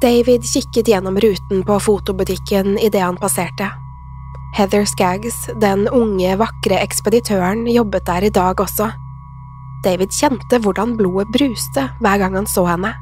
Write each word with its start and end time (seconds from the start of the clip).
David 0.00 0.44
kikket 0.48 0.88
gjennom 0.88 1.18
ruten 1.20 1.60
på 1.62 1.80
fotobutikken 1.80 2.78
idet 2.78 3.02
han 3.02 3.16
passerte. 3.20 3.66
Heather 4.56 4.84
Skaggs, 4.88 5.50
den 5.60 5.88
unge, 5.88 6.36
vakre 6.40 6.78
ekspeditøren, 6.80 7.66
jobbet 7.68 8.06
der 8.08 8.24
i 8.24 8.30
dag 8.32 8.60
også. 8.64 8.88
David 9.84 10.14
kjente 10.16 10.56
hvordan 10.64 10.94
blodet 10.96 11.28
bruste 11.36 11.84
hver 12.00 12.22
gang 12.22 12.38
han 12.38 12.48
så 12.48 12.64
henne. 12.70 12.94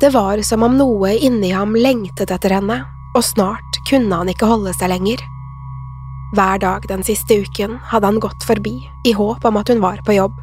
Det 0.00 0.12
var 0.12 0.42
som 0.44 0.66
om 0.66 0.76
noe 0.76 1.14
inni 1.16 1.54
ham 1.56 1.72
lengtet 1.72 2.28
etter 2.28 2.58
henne, 2.58 2.82
og 3.16 3.24
snart 3.24 3.80
kunne 3.88 4.20
han 4.20 4.28
ikke 4.28 4.50
holde 4.50 4.76
seg 4.76 4.92
lenger. 4.92 5.24
Hver 6.36 6.60
dag 6.60 6.84
den 6.92 7.06
siste 7.06 7.40
uken 7.46 7.78
hadde 7.94 8.12
han 8.12 8.20
gått 8.20 8.44
forbi 8.44 8.76
i 9.08 9.16
håp 9.16 9.48
om 9.48 9.56
at 9.56 9.72
hun 9.72 9.80
var 9.80 10.04
på 10.04 10.18
jobb. 10.18 10.36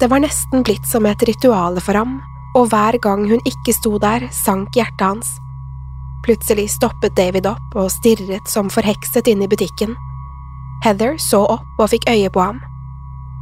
Det 0.00 0.08
var 0.08 0.24
nesten 0.24 0.64
blitt 0.64 0.88
som 0.88 1.04
et 1.04 1.20
ritual 1.28 1.76
for 1.84 2.00
ham, 2.00 2.16
og 2.58 2.72
hver 2.72 2.98
gang 3.02 3.28
hun 3.30 3.42
ikke 3.46 3.74
sto 3.76 3.94
der, 4.02 4.26
sank 4.34 4.74
hjertet 4.74 5.04
hans. 5.04 5.30
Plutselig 6.26 6.66
stoppet 6.74 7.14
David 7.16 7.46
opp 7.46 7.76
og 7.78 7.92
stirret 7.94 8.50
som 8.50 8.70
forhekset 8.72 9.30
inn 9.30 9.44
i 9.44 9.50
butikken. 9.50 9.94
Heather 10.82 11.16
så 11.22 11.44
opp 11.46 11.78
og 11.78 11.90
fikk 11.92 12.08
øye 12.10 12.30
på 12.34 12.42
ham. 12.42 12.58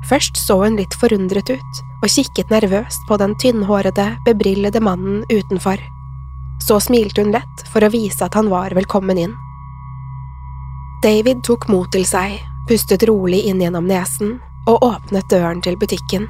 Først 0.06 0.38
så 0.38 0.60
hun 0.62 0.76
litt 0.78 0.94
forundret 1.00 1.50
ut 1.50 1.82
og 2.04 2.12
kikket 2.12 2.52
nervøst 2.52 3.00
på 3.08 3.16
den 3.18 3.34
tynnhårede, 3.40 4.10
bebrillede 4.26 4.82
mannen 4.84 5.24
utenfor. 5.32 5.80
Så 6.62 6.78
smilte 6.84 7.24
hun 7.24 7.32
lett 7.34 7.64
for 7.72 7.84
å 7.84 7.92
vise 7.92 8.24
at 8.24 8.36
han 8.36 8.52
var 8.52 8.76
velkommen 8.76 9.18
inn. 9.18 9.34
David 11.02 11.42
tok 11.44 11.66
mot 11.72 11.88
til 11.92 12.06
seg, 12.08 12.38
pustet 12.68 13.04
rolig 13.08 13.44
inn 13.48 13.60
gjennom 13.64 13.88
nesen 13.88 14.38
og 14.68 14.84
åpnet 14.84 15.28
døren 15.32 15.62
til 15.64 15.76
butikken. 15.80 16.28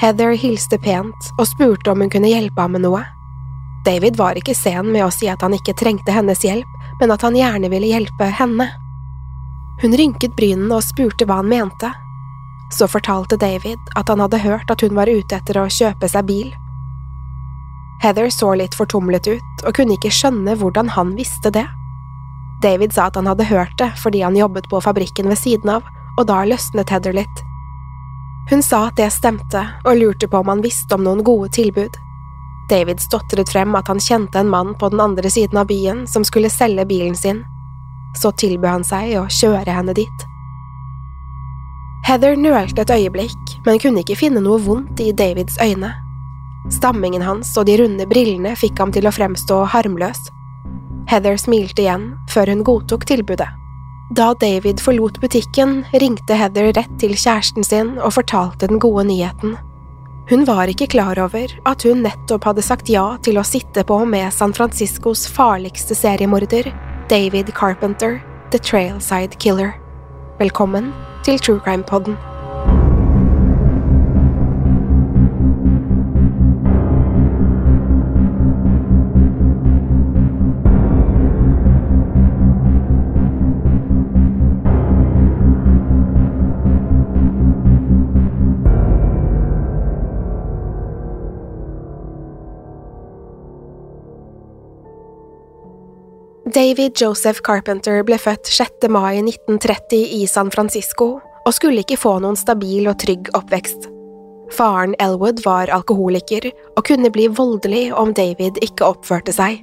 Heather 0.00 0.32
hilste 0.32 0.78
pent 0.80 1.26
og 1.36 1.44
spurte 1.44 1.92
om 1.92 2.00
hun 2.00 2.10
kunne 2.12 2.30
hjelpe 2.30 2.62
ham 2.62 2.72
med 2.72 2.86
noe. 2.86 3.02
David 3.84 4.16
var 4.16 4.36
ikke 4.36 4.54
sen 4.56 4.88
med 4.92 5.04
å 5.04 5.10
si 5.12 5.28
at 5.28 5.42
han 5.44 5.52
ikke 5.56 5.74
trengte 5.76 6.14
hennes 6.16 6.40
hjelp, 6.44 6.68
men 7.00 7.12
at 7.12 7.20
han 7.24 7.36
gjerne 7.36 7.68
ville 7.72 7.90
hjelpe 7.90 8.28
henne. 8.38 8.70
Hun 9.80 9.96
rynket 9.96 10.32
brynene 10.36 10.78
og 10.78 10.84
spurte 10.84 11.28
hva 11.28 11.42
han 11.42 11.50
mente. 11.52 11.90
Så 12.72 12.88
fortalte 12.88 13.36
David 13.40 13.92
at 13.96 14.08
han 14.08 14.24
hadde 14.24 14.40
hørt 14.40 14.72
at 14.72 14.80
hun 14.84 14.96
var 14.96 15.10
ute 15.10 15.36
etter 15.36 15.60
å 15.60 15.68
kjøpe 15.68 16.08
seg 16.08 16.28
bil. 16.28 16.48
Heather 18.00 18.32
så 18.32 18.54
litt 18.56 18.76
fortumlet 18.76 19.28
ut 19.28 19.64
og 19.66 19.76
kunne 19.76 19.98
ikke 19.98 20.12
skjønne 20.16 20.56
hvordan 20.60 20.92
han 20.96 21.12
visste 21.18 21.52
det. 21.52 21.66
David 22.64 22.96
sa 22.96 23.08
at 23.08 23.20
han 23.20 23.28
hadde 23.28 23.48
hørt 23.52 23.76
det 23.80 23.92
fordi 24.00 24.24
han 24.24 24.36
jobbet 24.36 24.72
på 24.72 24.80
fabrikken 24.80 25.28
ved 25.28 25.40
siden 25.40 25.76
av, 25.76 25.84
og 26.16 26.28
da 26.32 26.40
løsnet 26.48 26.92
Heather 26.92 27.16
litt. 27.16 27.44
Hun 28.50 28.62
sa 28.62 28.86
at 28.88 28.96
det 28.98 29.12
stemte, 29.14 29.60
og 29.86 29.96
lurte 29.96 30.26
på 30.28 30.40
om 30.42 30.48
han 30.50 30.62
visste 30.64 30.96
om 30.96 31.04
noen 31.06 31.22
gode 31.22 31.52
tilbud. 31.54 31.94
David 32.70 32.98
stotret 33.02 33.50
frem 33.50 33.74
at 33.78 33.88
han 33.90 34.02
kjente 34.02 34.40
en 34.42 34.50
mann 34.50 34.74
på 34.78 34.88
den 34.90 35.00
andre 35.02 35.30
siden 35.30 35.58
av 35.58 35.68
byen 35.70 36.02
som 36.10 36.26
skulle 36.26 36.50
selge 36.50 36.86
bilen 36.86 37.14
sin. 37.18 37.44
Så 38.18 38.32
tilbød 38.42 38.70
han 38.70 38.86
seg 38.86 39.14
å 39.20 39.28
kjøre 39.30 39.70
henne 39.70 39.94
dit. 39.94 40.26
Heather 42.06 42.34
nølte 42.34 42.82
et 42.82 42.90
øyeblikk, 42.90 43.54
men 43.66 43.78
kunne 43.78 44.02
ikke 44.02 44.18
finne 44.18 44.42
noe 44.42 44.58
vondt 44.62 44.98
i 45.02 45.12
Davids 45.14 45.58
øyne. 45.62 45.92
Stammingen 46.74 47.22
hans 47.22 47.52
og 47.58 47.68
de 47.70 47.78
runde 47.78 48.06
brillene 48.10 48.56
fikk 48.58 48.82
ham 48.82 48.90
til 48.94 49.06
å 49.06 49.14
fremstå 49.14 49.62
harmløs. 49.74 50.26
Heather 51.10 51.38
smilte 51.38 51.84
igjen, 51.84 52.12
før 52.30 52.50
hun 52.50 52.66
godtok 52.66 53.06
tilbudet. 53.06 53.50
Da 54.10 54.32
David 54.34 54.80
forlot 54.82 55.20
butikken, 55.20 55.84
ringte 55.92 56.34
Heather 56.34 56.72
rett 56.74 56.94
til 56.98 57.12
kjæresten 57.14 57.62
sin 57.62 57.92
og 58.02 58.16
fortalte 58.16 58.66
den 58.66 58.80
gode 58.82 59.04
nyheten. 59.06 59.54
Hun 60.30 60.42
var 60.48 60.70
ikke 60.70 60.88
klar 60.90 61.18
over 61.22 61.54
at 61.66 61.84
hun 61.86 62.02
nettopp 62.02 62.48
hadde 62.48 62.64
sagt 62.66 62.90
ja 62.90 63.04
til 63.22 63.38
å 63.38 63.46
sitte 63.46 63.84
på 63.86 64.00
med 64.10 64.34
San 64.34 64.54
Franciscos 64.54 65.28
farligste 65.30 65.94
seriemorder, 65.94 66.72
David 67.10 67.54
Carpenter, 67.54 68.18
The 68.50 68.58
Trailside 68.58 69.38
Killer. 69.38 69.76
Velkommen 70.42 70.90
til 71.22 71.38
True 71.38 71.62
Crime 71.62 71.86
Podden. 71.86 72.18
David 96.60 96.92
Joseph 97.00 97.40
Carpenter 97.40 98.02
ble 98.04 98.18
født 98.20 98.50
6. 98.52 98.84
mai 98.92 99.22
1930 99.22 100.00
i 100.12 100.26
San 100.28 100.50
Francisco 100.52 101.06
og 101.16 101.54
skulle 101.56 101.80
ikke 101.80 101.96
få 101.96 102.18
noen 102.20 102.36
stabil 102.36 102.84
og 102.90 102.98
trygg 103.00 103.30
oppvekst. 103.38 103.86
Faren 104.52 104.92
Elwood 105.00 105.40
var 105.46 105.70
alkoholiker 105.72 106.50
og 106.74 106.82
kunne 106.84 107.08
bli 107.14 107.30
voldelig 107.32 107.86
om 107.96 108.12
David 108.12 108.60
ikke 108.66 108.90
oppførte 108.92 109.32
seg. 109.32 109.62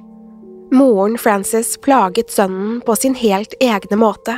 Moren 0.74 1.14
Frances 1.22 1.76
plaget 1.86 2.34
sønnen 2.34 2.80
på 2.82 2.96
sin 2.98 3.14
helt 3.20 3.54
egne 3.62 3.98
måte. 4.00 4.34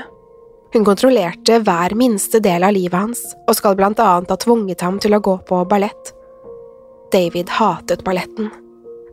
Hun 0.74 0.84
kontrollerte 0.84 1.62
hver 1.64 1.94
minste 1.96 2.42
del 2.44 2.66
av 2.66 2.76
livet 2.76 3.06
hans 3.06 3.22
og 3.46 3.56
skal 3.56 3.78
blant 3.78 4.02
annet 4.04 4.34
ha 4.34 4.36
tvunget 4.42 4.84
ham 4.84 4.98
til 5.00 5.16
å 5.16 5.22
gå 5.24 5.38
på 5.48 5.62
ballett. 5.70 6.12
David 7.14 7.56
hatet 7.56 8.04
balletten. 8.04 8.52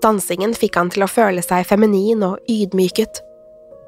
Dansingen 0.04 0.52
fikk 0.58 0.76
han 0.82 0.92
til 0.92 1.08
å 1.08 1.10
føle 1.10 1.46
seg 1.46 1.64
feminin 1.72 2.28
og 2.28 2.44
ydmyket. 2.52 3.24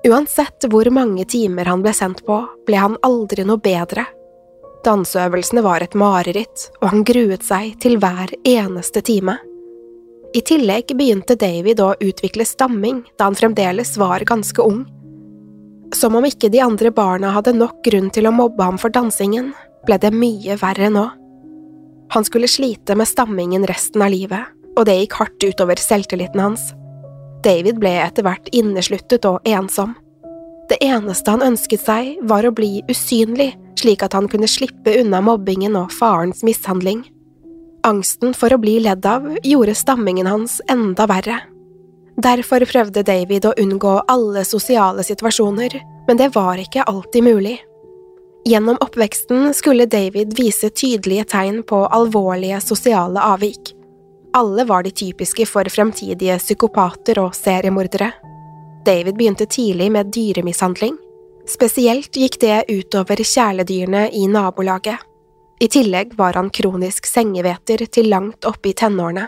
Uansett 0.07 0.63
hvor 0.71 0.87
mange 0.95 1.25
timer 1.27 1.67
han 1.67 1.81
ble 1.83 1.91
sendt 1.95 2.23
på, 2.27 2.39
ble 2.67 2.79
han 2.79 2.95
aldri 3.03 3.43
noe 3.47 3.59
bedre. 3.59 4.05
Danseøvelsene 4.85 5.63
var 5.65 5.83
et 5.83 5.95
mareritt, 5.99 6.69
og 6.79 6.93
han 6.93 7.03
gruet 7.07 7.43
seg 7.43 7.73
til 7.83 7.97
hver 7.99 8.31
eneste 8.47 9.03
time. 9.03 9.35
I 10.31 10.43
tillegg 10.45 10.93
begynte 10.95 11.35
David 11.39 11.81
å 11.83 11.95
utvikle 11.99 12.45
stamming 12.47 13.01
da 13.17 13.27
han 13.27 13.35
fremdeles 13.35 13.97
var 13.99 14.23
ganske 14.29 14.63
ung. 14.63 14.85
Som 15.95 16.15
om 16.15 16.25
ikke 16.27 16.51
de 16.53 16.61
andre 16.63 16.93
barna 16.95 17.33
hadde 17.35 17.55
nok 17.57 17.81
grunn 17.83 18.11
til 18.13 18.29
å 18.29 18.35
mobbe 18.35 18.63
ham 18.63 18.77
for 18.79 18.93
dansingen, 18.93 19.51
ble 19.87 19.97
det 19.99 20.13
mye 20.13 20.55
verre 20.61 20.91
nå. 20.93 21.07
Han 22.13 22.25
skulle 22.25 22.47
slite 22.47 22.95
med 22.95 23.09
stammingen 23.09 23.65
resten 23.67 24.05
av 24.05 24.13
livet, 24.13 24.53
og 24.77 24.85
det 24.87 24.99
gikk 25.01 25.17
hardt 25.19 25.43
utover 25.43 25.81
selvtilliten 25.81 26.39
hans. 26.39 26.69
David 27.43 27.79
ble 27.79 27.91
etter 28.03 28.25
hvert 28.25 28.49
innesluttet 28.55 29.25
og 29.29 29.39
ensom. 29.47 29.95
Det 30.69 30.77
eneste 30.85 31.31
han 31.33 31.45
ønsket 31.45 31.81
seg, 31.81 32.17
var 32.29 32.45
å 32.45 32.53
bli 32.53 32.83
usynlig, 32.91 33.53
slik 33.79 34.03
at 34.05 34.13
han 34.13 34.27
kunne 34.29 34.49
slippe 34.49 34.93
unna 35.01 35.21
mobbingen 35.25 35.77
og 35.79 35.93
farens 35.95 36.43
mishandling. 36.45 37.05
Angsten 37.87 38.35
for 38.35 38.53
å 38.53 38.59
bli 38.59 38.75
ledd 38.83 39.05
av 39.07 39.25
gjorde 39.39 39.77
stammingen 39.77 40.27
hans 40.27 40.59
enda 40.69 41.07
verre. 41.09 41.39
Derfor 42.19 42.65
prøvde 42.67 43.05
David 43.07 43.47
å 43.47 43.55
unngå 43.57 43.95
alle 44.11 44.43
sosiale 44.45 45.05
situasjoner, 45.07 45.79
men 46.09 46.19
det 46.19 46.33
var 46.35 46.59
ikke 46.59 46.83
alltid 46.83 47.23
mulig. 47.23 47.55
Gjennom 48.47 48.77
oppveksten 48.83 49.53
skulle 49.55 49.87
David 49.87 50.35
vise 50.37 50.69
tydelige 50.69 51.25
tegn 51.31 51.61
på 51.63 51.85
alvorlige 51.87 52.59
sosiale 52.63 53.23
avvik. 53.23 53.73
Alle 54.33 54.63
var 54.63 54.83
de 54.83 54.91
typiske 54.91 55.45
for 55.49 55.65
fremtidige 55.73 56.37
psykopater 56.37 57.19
og 57.23 57.35
seriemordere. 57.35 58.11
David 58.85 59.17
begynte 59.17 59.45
tidlig 59.49 59.89
med 59.91 60.11
dyremishandling. 60.13 60.97
Spesielt 61.49 62.13
gikk 62.13 62.37
det 62.43 62.63
utover 62.69 63.23
kjæledyrene 63.25 64.09
i 64.13 64.27
nabolaget. 64.29 65.01
I 65.59 65.67
tillegg 65.67 66.13
var 66.17 66.37
han 66.37 66.51
kronisk 66.53 67.09
sengeveter 67.09 67.83
til 67.91 68.07
langt 68.13 68.45
oppe 68.45 68.69
i 68.69 68.77
tenårene. 68.77 69.25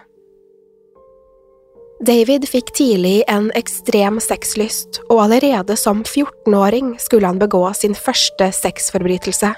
David 2.02 2.48
fikk 2.50 2.72
tidlig 2.78 3.24
en 3.30 3.52
ekstrem 3.58 4.18
sexlyst, 4.24 5.02
og 5.10 5.26
allerede 5.28 5.76
som 5.78 6.06
14-åring 6.06 6.96
skulle 7.02 7.30
han 7.30 7.42
begå 7.42 7.66
sin 7.78 7.94
første 7.98 8.48
sexforbrytelse. 8.58 9.52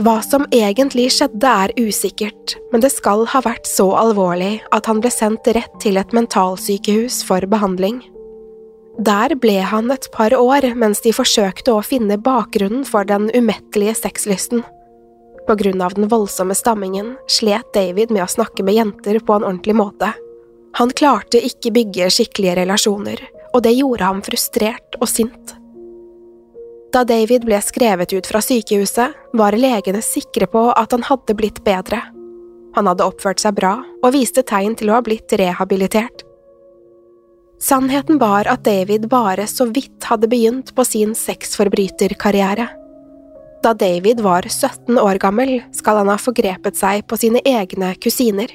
Hva 0.00 0.22
som 0.24 0.46
egentlig 0.48 1.10
skjedde 1.12 1.48
er 1.64 1.72
usikkert, 1.76 2.54
men 2.72 2.80
det 2.80 2.88
skal 2.94 3.26
ha 3.28 3.42
vært 3.44 3.66
så 3.68 3.90
alvorlig 4.00 4.62
at 4.72 4.88
han 4.88 5.02
ble 5.04 5.10
sendt 5.12 5.50
rett 5.52 5.74
til 5.82 6.00
et 6.00 6.14
mentalsykehus 6.16 7.18
for 7.28 7.44
behandling. 7.52 7.98
Der 8.96 9.34
ble 9.36 9.58
han 9.60 9.92
et 9.92 10.08
par 10.14 10.32
år 10.36 10.70
mens 10.80 11.04
de 11.04 11.12
forsøkte 11.12 11.74
å 11.76 11.84
finne 11.84 12.16
bakgrunnen 12.16 12.86
for 12.88 13.04
den 13.04 13.28
umettelige 13.36 13.98
sexlysten. 14.00 14.64
På 15.44 15.58
grunn 15.60 15.84
av 15.84 15.92
den 15.98 16.08
voldsomme 16.08 16.56
stammingen 16.56 17.14
slet 17.28 17.68
David 17.76 18.08
med 18.08 18.24
å 18.24 18.32
snakke 18.32 18.64
med 18.64 18.80
jenter 18.80 19.20
på 19.20 19.36
en 19.36 19.44
ordentlig 19.44 19.76
måte. 19.84 20.14
Han 20.80 20.96
klarte 20.96 21.44
ikke 21.44 21.74
bygge 21.76 22.08
skikkelige 22.08 22.56
relasjoner, 22.62 23.20
og 23.52 23.66
det 23.68 23.76
gjorde 23.76 24.08
ham 24.08 24.24
frustrert 24.24 24.96
og 25.00 25.10
sint. 25.12 25.59
Da 26.90 27.04
David 27.06 27.44
ble 27.46 27.60
skrevet 27.62 28.12
ut 28.12 28.26
fra 28.26 28.40
sykehuset, 28.42 29.14
var 29.38 29.54
legene 29.54 30.02
sikre 30.02 30.48
på 30.50 30.64
at 30.74 30.90
han 30.90 31.04
hadde 31.06 31.36
blitt 31.38 31.62
bedre. 31.66 32.00
Han 32.74 32.90
hadde 32.90 33.06
oppført 33.06 33.42
seg 33.42 33.54
bra 33.58 33.76
og 34.02 34.14
viste 34.14 34.42
tegn 34.46 34.74
til 34.78 34.90
å 34.90 34.98
ha 34.98 35.04
blitt 35.06 35.30
rehabilitert. 35.38 36.24
Sannheten 37.60 38.18
var 38.18 38.48
at 38.48 38.64
David 38.64 39.06
bare 39.12 39.44
så 39.50 39.68
vidt 39.68 40.06
hadde 40.08 40.30
begynt 40.32 40.72
på 40.74 40.84
sin 40.88 41.12
sexforbryterkarriere. 41.14 42.66
Da 43.60 43.74
David 43.76 44.22
var 44.24 44.48
17 44.48 44.96
år 44.98 45.20
gammel, 45.20 45.58
skal 45.76 46.00
han 46.00 46.08
ha 46.08 46.16
forgrepet 46.18 46.78
seg 46.80 47.04
på 47.06 47.18
sine 47.20 47.42
egne 47.44 47.92
kusiner. 48.00 48.48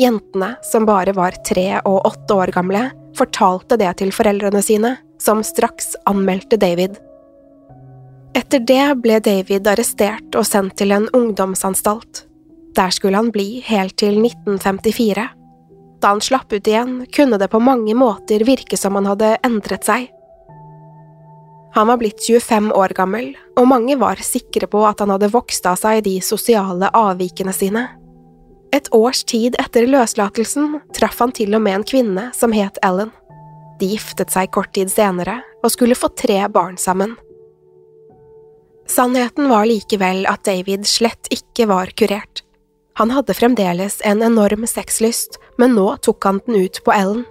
Jentene, 0.00 0.56
som 0.66 0.88
bare 0.88 1.14
var 1.14 1.38
tre 1.46 1.68
og 1.86 2.02
åtte 2.10 2.34
år 2.34 2.50
gamle, 2.56 2.88
fortalte 3.14 3.78
det 3.78 3.92
til 4.02 4.10
foreldrene 4.12 4.62
sine, 4.66 4.96
som 5.22 5.44
straks 5.46 5.94
anmeldte 6.10 6.58
David. 6.58 6.98
Etter 8.34 8.58
det 8.66 8.94
ble 8.98 9.20
David 9.22 9.68
arrestert 9.70 10.34
og 10.34 10.46
sendt 10.48 10.74
til 10.80 10.90
en 10.94 11.06
ungdomsanstalt. 11.14 12.24
Der 12.74 12.90
skulle 12.90 13.20
han 13.20 13.30
bli 13.30 13.60
helt 13.62 13.94
til 14.02 14.18
1954. 14.18 15.28
Da 16.02 16.10
han 16.10 16.20
slapp 16.20 16.50
ut 16.52 16.66
igjen, 16.66 17.04
kunne 17.14 17.38
det 17.38 17.48
på 17.52 17.62
mange 17.62 17.94
måter 17.94 18.42
virke 18.44 18.76
som 18.76 18.98
han 18.98 19.06
hadde 19.06 19.36
endret 19.46 19.86
seg. 19.86 20.08
Han 21.74 21.88
var 21.90 21.98
blitt 22.02 22.22
25 22.22 22.72
år 22.74 22.94
gammel, 22.94 23.32
og 23.58 23.66
mange 23.70 23.96
var 23.98 24.20
sikre 24.22 24.66
på 24.70 24.82
at 24.86 25.00
han 25.02 25.10
hadde 25.14 25.30
vokst 25.32 25.66
av 25.66 25.78
seg 25.78 26.04
de 26.06 26.18
sosiale 26.22 26.90
avvikene 26.94 27.54
sine. 27.54 27.86
Et 28.74 28.90
års 28.94 29.22
tid 29.26 29.54
etter 29.62 29.86
løslatelsen 29.86 30.80
traff 30.94 31.22
han 31.22 31.34
til 31.34 31.54
og 31.54 31.62
med 31.62 31.78
en 31.78 31.86
kvinne 31.86 32.28
som 32.34 32.54
het 32.54 32.78
Ellen. 32.82 33.14
De 33.78 33.90
giftet 33.90 34.34
seg 34.34 34.50
kort 34.54 34.74
tid 34.74 34.90
senere 34.90 35.40
og 35.62 35.70
skulle 35.74 35.98
få 35.98 36.10
tre 36.18 36.40
barn 36.50 36.78
sammen. 36.78 37.14
Sannheten 38.86 39.48
var 39.48 39.66
likevel 39.66 40.26
at 40.28 40.44
David 40.44 40.86
slett 40.86 41.30
ikke 41.32 41.68
var 41.70 41.92
kurert. 41.96 42.42
Han 42.94 43.10
hadde 43.10 43.34
fremdeles 43.34 43.98
en 44.04 44.22
enorm 44.22 44.66
sexlyst, 44.70 45.40
men 45.58 45.74
nå 45.74 45.96
tok 46.04 46.24
han 46.24 46.40
den 46.46 46.66
ut 46.66 46.78
på 46.84 46.92
Ellen. 46.94 47.24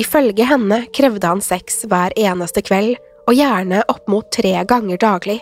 Ifølge 0.00 0.46
henne 0.46 0.84
krevde 0.96 1.28
han 1.28 1.42
sex 1.44 1.84
hver 1.90 2.14
eneste 2.18 2.62
kveld, 2.64 2.96
og 3.28 3.36
gjerne 3.36 3.84
opp 3.92 4.08
mot 4.10 4.26
tre 4.34 4.56
ganger 4.66 4.98
daglig. 4.98 5.38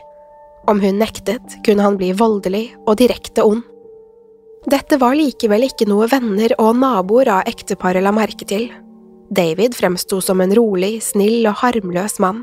Om 0.69 0.83
hun 0.83 0.99
nektet, 1.01 1.55
kunne 1.65 1.87
han 1.87 1.97
bli 1.97 2.11
voldelig 2.13 2.67
og 2.85 2.99
direkte 3.01 3.47
ond. 3.47 3.63
Dette 4.69 4.99
var 5.01 5.17
likevel 5.17 5.65
ikke 5.69 5.87
noe 5.89 6.09
venner 6.11 6.53
og 6.61 6.77
naboer 6.77 7.31
av 7.39 7.49
ekteparet 7.49 8.05
la 8.05 8.13
merke 8.13 8.45
til. 8.49 8.67
David 9.33 9.77
fremsto 9.79 10.21
som 10.25 10.43
en 10.45 10.53
rolig, 10.57 10.99
snill 11.05 11.47
og 11.49 11.61
harmløs 11.63 12.19
mann. 12.21 12.43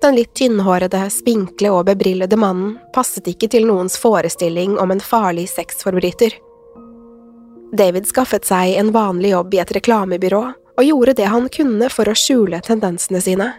Den 0.00 0.16
litt 0.16 0.32
tynnhårede, 0.34 1.02
spinkle 1.12 1.70
og 1.76 1.84
bebrillede 1.90 2.36
mannen 2.40 2.78
passet 2.94 3.26
ikke 3.28 3.50
til 3.52 3.66
noens 3.68 3.98
forestilling 4.00 4.78
om 4.80 4.94
en 4.94 5.02
farlig 5.04 5.44
sexforbryter. 5.52 6.32
David 7.76 8.08
skaffet 8.08 8.48
seg 8.48 8.78
en 8.80 8.94
vanlig 8.96 9.34
jobb 9.34 9.54
i 9.54 9.60
et 9.62 9.74
reklamebyrå 9.76 10.40
og 10.80 10.86
gjorde 10.86 11.14
det 11.20 11.28
han 11.28 11.50
kunne 11.52 11.90
for 11.92 12.08
å 12.08 12.16
skjule 12.16 12.62
tendensene 12.64 13.20
sine. 13.20 13.50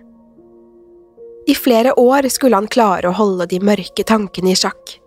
I 1.48 1.56
flere 1.56 1.94
år 2.00 2.28
skulle 2.34 2.58
han 2.58 2.70
klare 2.72 3.10
å 3.10 3.18
holde 3.18 3.48
de 3.54 3.62
mørke 3.62 4.04
tankene 4.08 4.54
i 4.54 4.58
sjakk, 4.58 4.98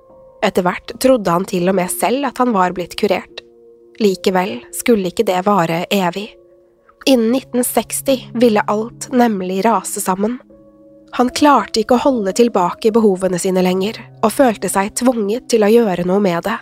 etter 0.45 0.67
hvert 0.67 0.95
trodde 1.03 1.35
han 1.35 1.47
til 1.51 1.69
og 1.71 1.79
med 1.79 1.91
selv 1.91 2.31
at 2.31 2.39
han 2.39 2.55
var 2.55 2.75
blitt 2.77 2.95
kurert. 3.01 3.43
Likevel 4.03 4.61
skulle 4.75 5.11
ikke 5.11 5.27
det 5.27 5.43
vare 5.47 5.85
evig. 5.91 6.29
Innen 7.07 7.35
1960 7.37 8.31
ville 8.41 8.65
alt 8.71 9.11
nemlig 9.13 9.65
rase 9.67 10.01
sammen. 10.01 10.39
Han 11.15 11.31
klarte 11.31 11.83
ikke 11.83 11.95
å 11.95 12.05
holde 12.09 12.33
tilbake 12.35 12.91
behovene 12.95 13.39
sine 13.39 13.63
lenger, 13.63 14.01
og 14.25 14.33
følte 14.35 14.71
seg 14.71 14.95
tvunget 14.99 15.47
til 15.53 15.63
å 15.63 15.71
gjøre 15.71 16.07
noe 16.09 16.23
med 16.23 16.43
det. 16.47 16.57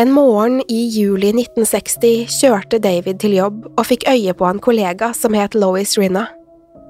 En 0.00 0.12
morgen 0.14 0.60
i 0.70 0.82
juli 0.94 1.32
1960 1.32 2.28
kjørte 2.30 2.78
David 2.80 3.18
til 3.20 3.34
jobb 3.36 3.64
og 3.72 3.82
fikk 3.88 4.06
øye 4.08 4.34
på 4.36 4.46
en 4.48 4.60
kollega 4.62 5.10
som 5.16 5.34
het 5.36 5.56
Lois 5.58 5.96
Rinna. 5.98 6.28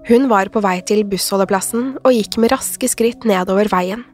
Hun 0.08 0.28
var 0.30 0.50
på 0.52 0.62
vei 0.64 0.76
til 0.87 1.02
bussholdeplassen 1.08 1.96
og 2.02 2.14
gikk 2.14 2.38
med 2.42 2.52
raske 2.54 2.90
skritt 2.90 3.26
nedover 3.28 3.70
veien. 3.73 4.04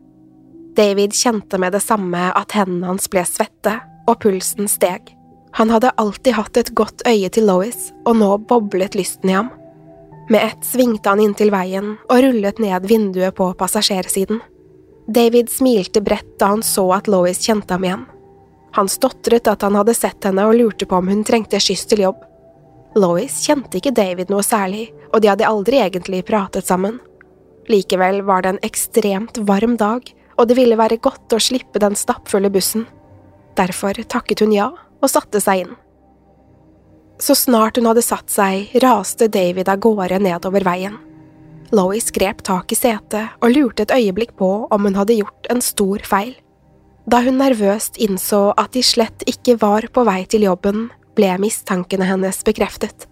David 0.76 1.16
kjente 1.16 1.58
med 1.60 1.72
det 1.72 1.82
samme 1.84 2.30
at 2.36 2.54
hendene 2.56 2.92
hans 2.92 3.08
ble 3.12 3.24
svette, 3.24 3.78
og 4.06 4.20
pulsen 4.22 4.68
steg. 4.70 5.08
Han 5.58 5.72
hadde 5.72 5.94
alltid 5.98 6.36
hatt 6.36 6.58
et 6.60 6.74
godt 6.76 7.02
øye 7.08 7.30
til 7.32 7.48
Lois, 7.48 7.90
og 8.04 8.20
nå 8.20 8.28
boblet 8.48 8.94
lysten 8.98 9.32
i 9.32 9.38
ham. 9.38 9.48
Med 10.28 10.44
ett 10.44 10.64
svingte 10.64 11.08
han 11.08 11.20
inntil 11.22 11.52
veien 11.54 11.94
og 12.08 12.20
rullet 12.22 12.58
ned 12.58 12.86
vinduet 12.90 13.34
på 13.36 13.52
passasjersiden. 13.58 14.40
David 15.06 15.50
smilte 15.50 16.02
bredt 16.02 16.38
da 16.40 16.50
han 16.56 16.64
så 16.66 16.88
at 16.96 17.06
Lois 17.06 17.44
kjente 17.46 17.74
ham 17.74 17.84
igjen. 17.86 18.06
Han 18.74 18.90
stotret 18.90 19.46
at 19.46 19.62
han 19.62 19.78
hadde 19.78 19.94
sett 19.94 20.26
henne 20.26 20.48
og 20.48 20.58
lurte 20.58 20.88
på 20.88 20.98
om 20.98 21.08
hun 21.08 21.22
trengte 21.24 21.60
skyss 21.62 21.86
til 21.92 22.02
jobb. 22.08 22.18
Lois 22.98 23.38
kjente 23.46 23.78
ikke 23.78 23.94
David 23.94 24.32
noe 24.32 24.42
særlig, 24.42 24.88
og 25.14 25.22
de 25.22 25.30
hadde 25.30 25.46
aldri 25.46 25.78
egentlig 25.84 26.24
pratet 26.26 26.66
sammen. 26.66 26.98
Likevel 27.70 28.22
var 28.26 28.42
det 28.42 28.54
en 28.54 28.62
ekstremt 28.66 29.38
varm 29.46 29.78
dag, 29.78 30.02
og 30.36 30.48
det 30.48 30.58
ville 30.58 30.78
være 30.78 30.98
godt 31.02 31.32
å 31.36 31.40
slippe 31.42 31.80
den 31.82 31.96
stappfulle 31.96 32.50
bussen. 32.52 32.86
Derfor 33.56 33.96
takket 34.10 34.42
hun 34.42 34.52
ja 34.52 34.72
og 34.74 35.12
satte 35.12 35.40
seg 35.40 35.64
inn. 35.64 35.74
Så 37.18 37.34
snart 37.34 37.76
hun 37.76 37.88
hadde 37.88 38.04
satt 38.04 38.30
seg, 38.30 38.72
raste 38.82 39.28
David 39.32 39.70
av 39.72 39.80
gårde 39.80 40.18
nedover 40.20 40.64
veien. 40.66 40.98
Lois 41.74 42.12
grep 42.14 42.42
tak 42.46 42.72
i 42.72 42.78
setet 42.78 43.40
og 43.42 43.54
lurte 43.54 43.86
et 43.86 43.94
øyeblikk 43.96 44.36
på 44.38 44.50
om 44.70 44.86
hun 44.86 44.98
hadde 44.98 45.16
gjort 45.18 45.48
en 45.50 45.62
stor 45.64 46.04
feil. 46.06 46.34
Da 47.06 47.22
hun 47.24 47.38
nervøst 47.40 47.98
innså 48.02 48.50
at 48.58 48.74
de 48.74 48.82
slett 48.84 49.24
ikke 49.30 49.56
var 49.62 49.86
på 49.94 50.04
vei 50.06 50.24
til 50.30 50.46
jobben, 50.46 50.90
ble 51.16 51.32
mistankene 51.42 52.06
hennes 52.06 52.42
bekreftet. 52.46 53.06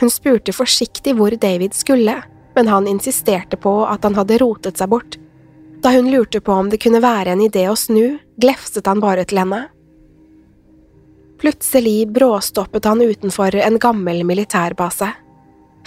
Hun 0.00 0.12
spurte 0.12 0.52
forsiktig 0.52 1.14
hvor 1.16 1.32
David 1.40 1.76
skulle, 1.76 2.18
men 2.56 2.72
han 2.72 2.88
insisterte 2.90 3.56
på 3.60 3.78
at 3.86 4.04
han 4.04 4.16
hadde 4.18 4.40
rotet 4.42 4.80
seg 4.80 4.92
bort 4.92 5.20
da 5.86 5.90
hun 5.90 6.10
lurte 6.10 6.40
på 6.40 6.52
om 6.52 6.70
det 6.70 6.80
kunne 6.82 6.98
være 6.98 7.30
en 7.30 7.42
idé 7.44 7.68
å 7.70 7.76
snu, 7.78 8.18
glefset 8.42 8.88
han 8.90 8.98
bare 8.98 9.22
til 9.28 9.38
henne. 9.38 9.66
Plutselig 11.38 12.08
bråstoppet 12.12 12.84
han 12.84 13.02
utenfor 13.02 13.54
en 13.54 13.78
gammel 13.78 14.24
militærbase. 14.24 15.10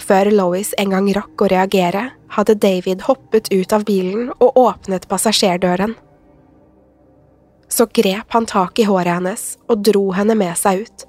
Før 0.00 0.30
Lois 0.32 0.70
en 0.78 0.94
gang 0.94 1.10
rakk 1.14 1.42
å 1.42 1.48
reagere, 1.50 2.04
hadde 2.30 2.54
David 2.62 3.02
hoppet 3.08 3.50
ut 3.52 3.72
av 3.74 3.84
bilen 3.88 4.30
og 4.38 4.56
åpnet 4.56 5.08
passasjerdøren. 5.10 5.96
Så 7.70 7.86
grep 7.94 8.32
han 8.34 8.46
tak 8.50 8.78
i 8.78 8.86
håret 8.86 9.18
hennes 9.18 9.44
og 9.70 9.82
dro 9.86 10.10
henne 10.14 10.36
med 10.38 10.56
seg 10.58 10.86
ut. 10.86 11.06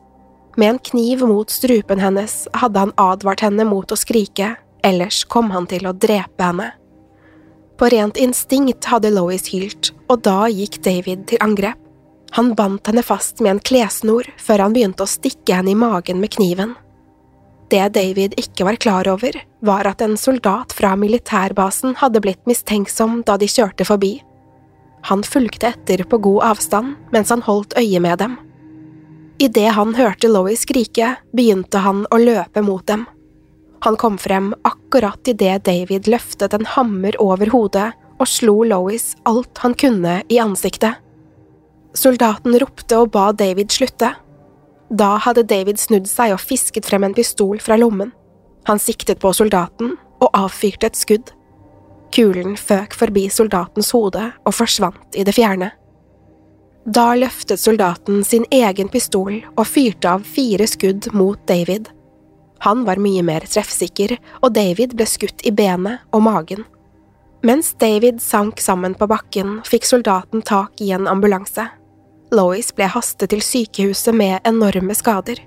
Med 0.57 0.73
en 0.73 0.81
kniv 0.91 1.23
mot 1.25 1.49
strupen 1.49 2.01
hennes 2.03 2.43
hadde 2.57 2.81
han 2.81 2.93
advart 2.99 3.45
henne 3.45 3.65
mot 3.65 3.91
å 3.93 3.97
skrike, 3.97 4.55
ellers 4.83 5.23
kom 5.29 5.53
han 5.53 5.69
til 5.69 5.87
å 5.87 5.95
drepe 5.95 6.43
henne. 6.43 6.71
På 7.77 7.89
rent 7.89 8.19
instinkt 8.21 8.85
hadde 8.91 9.13
Lois 9.13 9.47
hylt, 9.53 9.93
og 10.09 10.21
da 10.27 10.45
gikk 10.51 10.81
David 10.85 11.25
til 11.31 11.41
angrep. 11.41 11.80
Han 12.31 12.53
bandt 12.55 12.87
henne 12.87 13.03
fast 13.03 13.39
med 13.39 13.51
en 13.51 13.59
klessnor 13.59 14.27
før 14.39 14.65
han 14.65 14.75
begynte 14.75 15.03
å 15.03 15.09
stikke 15.09 15.57
henne 15.57 15.73
i 15.73 15.77
magen 15.77 16.21
med 16.23 16.31
kniven. 16.35 16.75
Det 17.71 17.89
David 17.95 18.35
ikke 18.39 18.65
var 18.67 18.79
klar 18.83 19.07
over, 19.07 19.35
var 19.63 19.87
at 19.87 20.01
en 20.03 20.17
soldat 20.19 20.73
fra 20.75 20.93
militærbasen 20.99 21.95
hadde 22.01 22.21
blitt 22.23 22.43
mistenksom 22.47 23.21
da 23.27 23.37
de 23.39 23.47
kjørte 23.51 23.87
forbi. 23.87 24.17
Han 25.07 25.23
fulgte 25.23 25.71
etter 25.71 26.03
på 26.07 26.19
god 26.23 26.43
avstand 26.51 26.95
mens 27.15 27.31
han 27.31 27.43
holdt 27.47 27.75
øye 27.79 27.99
med 28.03 28.19
dem. 28.23 28.37
Idet 29.41 29.71
han 29.73 29.95
hørte 29.97 30.29
Lois 30.29 30.61
skrike, 30.67 31.15
begynte 31.33 31.81
han 31.81 32.03
å 32.11 32.19
løpe 32.21 32.61
mot 32.61 32.85
dem. 32.87 33.07
Han 33.81 33.97
kom 33.97 34.19
frem 34.21 34.51
akkurat 34.67 35.27
idet 35.27 35.63
David 35.65 36.07
løftet 36.11 36.53
en 36.53 36.67
hammer 36.75 37.17
over 37.23 37.49
hodet 37.49 37.89
og 38.21 38.29
slo 38.29 38.61
Lois 38.67 39.15
alt 39.25 39.63
han 39.63 39.73
kunne 39.73 40.19
i 40.29 40.37
ansiktet. 40.43 41.00
Soldaten 41.97 42.55
ropte 42.59 42.99
og 43.01 43.11
ba 43.11 43.31
David 43.35 43.73
slutte. 43.73 44.13
Da 44.91 45.11
hadde 45.23 45.47
David 45.47 45.79
snudd 45.79 46.07
seg 46.07 46.33
og 46.35 46.43
fisket 46.43 46.87
frem 46.87 47.03
en 47.07 47.15
pistol 47.15 47.59
fra 47.63 47.77
lommen. 47.79 48.11
Han 48.69 48.79
siktet 48.79 49.19
på 49.19 49.31
soldaten 49.33 49.95
og 50.21 50.29
avfyrte 50.37 50.91
et 50.91 50.99
skudd. 50.99 51.31
Kulen 52.11 52.57
føk 52.59 52.95
forbi 52.95 53.27
soldatens 53.31 53.91
hode 53.95 54.23
og 54.45 54.55
forsvant 54.55 55.15
i 55.15 55.23
det 55.27 55.35
fjerne. 55.35 55.71
Da 56.85 57.11
løftet 57.15 57.61
soldaten 57.61 58.23
sin 58.25 58.45
egen 58.51 58.89
pistol 58.89 59.39
og 59.55 59.67
fyrte 59.69 60.15
av 60.15 60.23
fire 60.25 60.67
skudd 60.67 61.11
mot 61.13 61.39
David. 61.47 61.89
Han 62.65 62.85
var 62.85 63.01
mye 63.01 63.23
mer 63.25 63.45
treffsikker, 63.49 64.15
og 64.41 64.53
David 64.53 64.93
ble 64.97 65.07
skutt 65.09 65.41
i 65.45 65.53
benet 65.53 66.03
og 66.13 66.25
magen. 66.25 66.65
Mens 67.45 67.71
David 67.81 68.19
sank 68.21 68.61
sammen 68.61 68.93
på 68.93 69.07
bakken, 69.09 69.59
fikk 69.65 69.87
soldaten 69.89 70.43
tak 70.45 70.81
i 70.81 70.91
en 70.93 71.07
ambulanse. 71.09 71.65
Lois 72.31 72.71
ble 72.71 72.87
hastet 72.87 73.33
til 73.33 73.41
sykehuset 73.43 74.15
med 74.15 74.39
enorme 74.47 74.95
skader. 74.95 75.41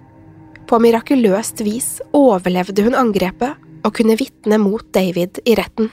På 0.68 0.80
mirakuløst 0.80 1.62
vis 1.64 1.98
overlevde 2.16 2.84
hun 2.84 2.96
angrepet 2.96 3.60
og 3.84 3.92
kunne 3.96 4.16
vitne 4.20 4.58
mot 4.60 4.84
David 4.92 5.40
i 5.48 5.56
retten. 5.56 5.90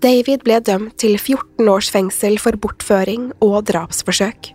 David 0.00 0.44
ble 0.44 0.60
dømt 0.64 0.96
til 1.00 1.18
14 1.18 1.68
års 1.68 1.90
fengsel 1.92 2.38
for 2.40 2.56
bortføring 2.56 3.30
og 3.44 3.66
drapsforsøk. 3.68 4.54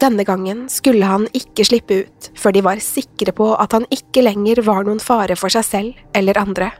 Denne 0.00 0.24
gangen 0.24 0.68
skulle 0.72 1.08
han 1.08 1.26
ikke 1.36 1.66
slippe 1.66 2.02
ut 2.04 2.30
før 2.38 2.54
de 2.54 2.62
var 2.64 2.80
sikre 2.84 3.34
på 3.36 3.50
at 3.56 3.74
han 3.76 3.88
ikke 3.92 4.22
lenger 4.24 4.62
var 4.64 4.86
noen 4.86 5.02
fare 5.02 5.36
for 5.36 5.52
seg 5.52 5.66
selv 5.66 6.16
eller 6.16 6.40
andre. 6.40 6.70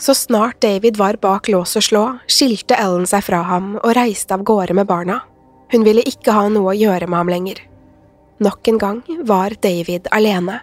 Så 0.00 0.14
snart 0.16 0.60
David 0.62 0.96
var 1.00 1.18
bak 1.22 1.48
lås 1.48 1.76
og 1.78 1.84
slå, 1.84 2.04
skilte 2.28 2.76
Ellen 2.80 3.06
seg 3.08 3.24
fra 3.26 3.42
ham 3.48 3.74
og 3.80 3.92
reiste 3.96 4.36
av 4.36 4.44
gårde 4.46 4.76
med 4.76 4.88
barna. 4.88 5.20
Hun 5.72 5.86
ville 5.86 6.04
ikke 6.06 6.34
ha 6.34 6.48
noe 6.52 6.74
å 6.74 6.76
gjøre 6.76 7.08
med 7.08 7.18
ham 7.18 7.32
lenger. 7.32 7.62
Nok 8.44 8.68
en 8.68 8.78
gang 8.82 9.02
var 9.24 9.56
David 9.62 10.10
alene. 10.12 10.60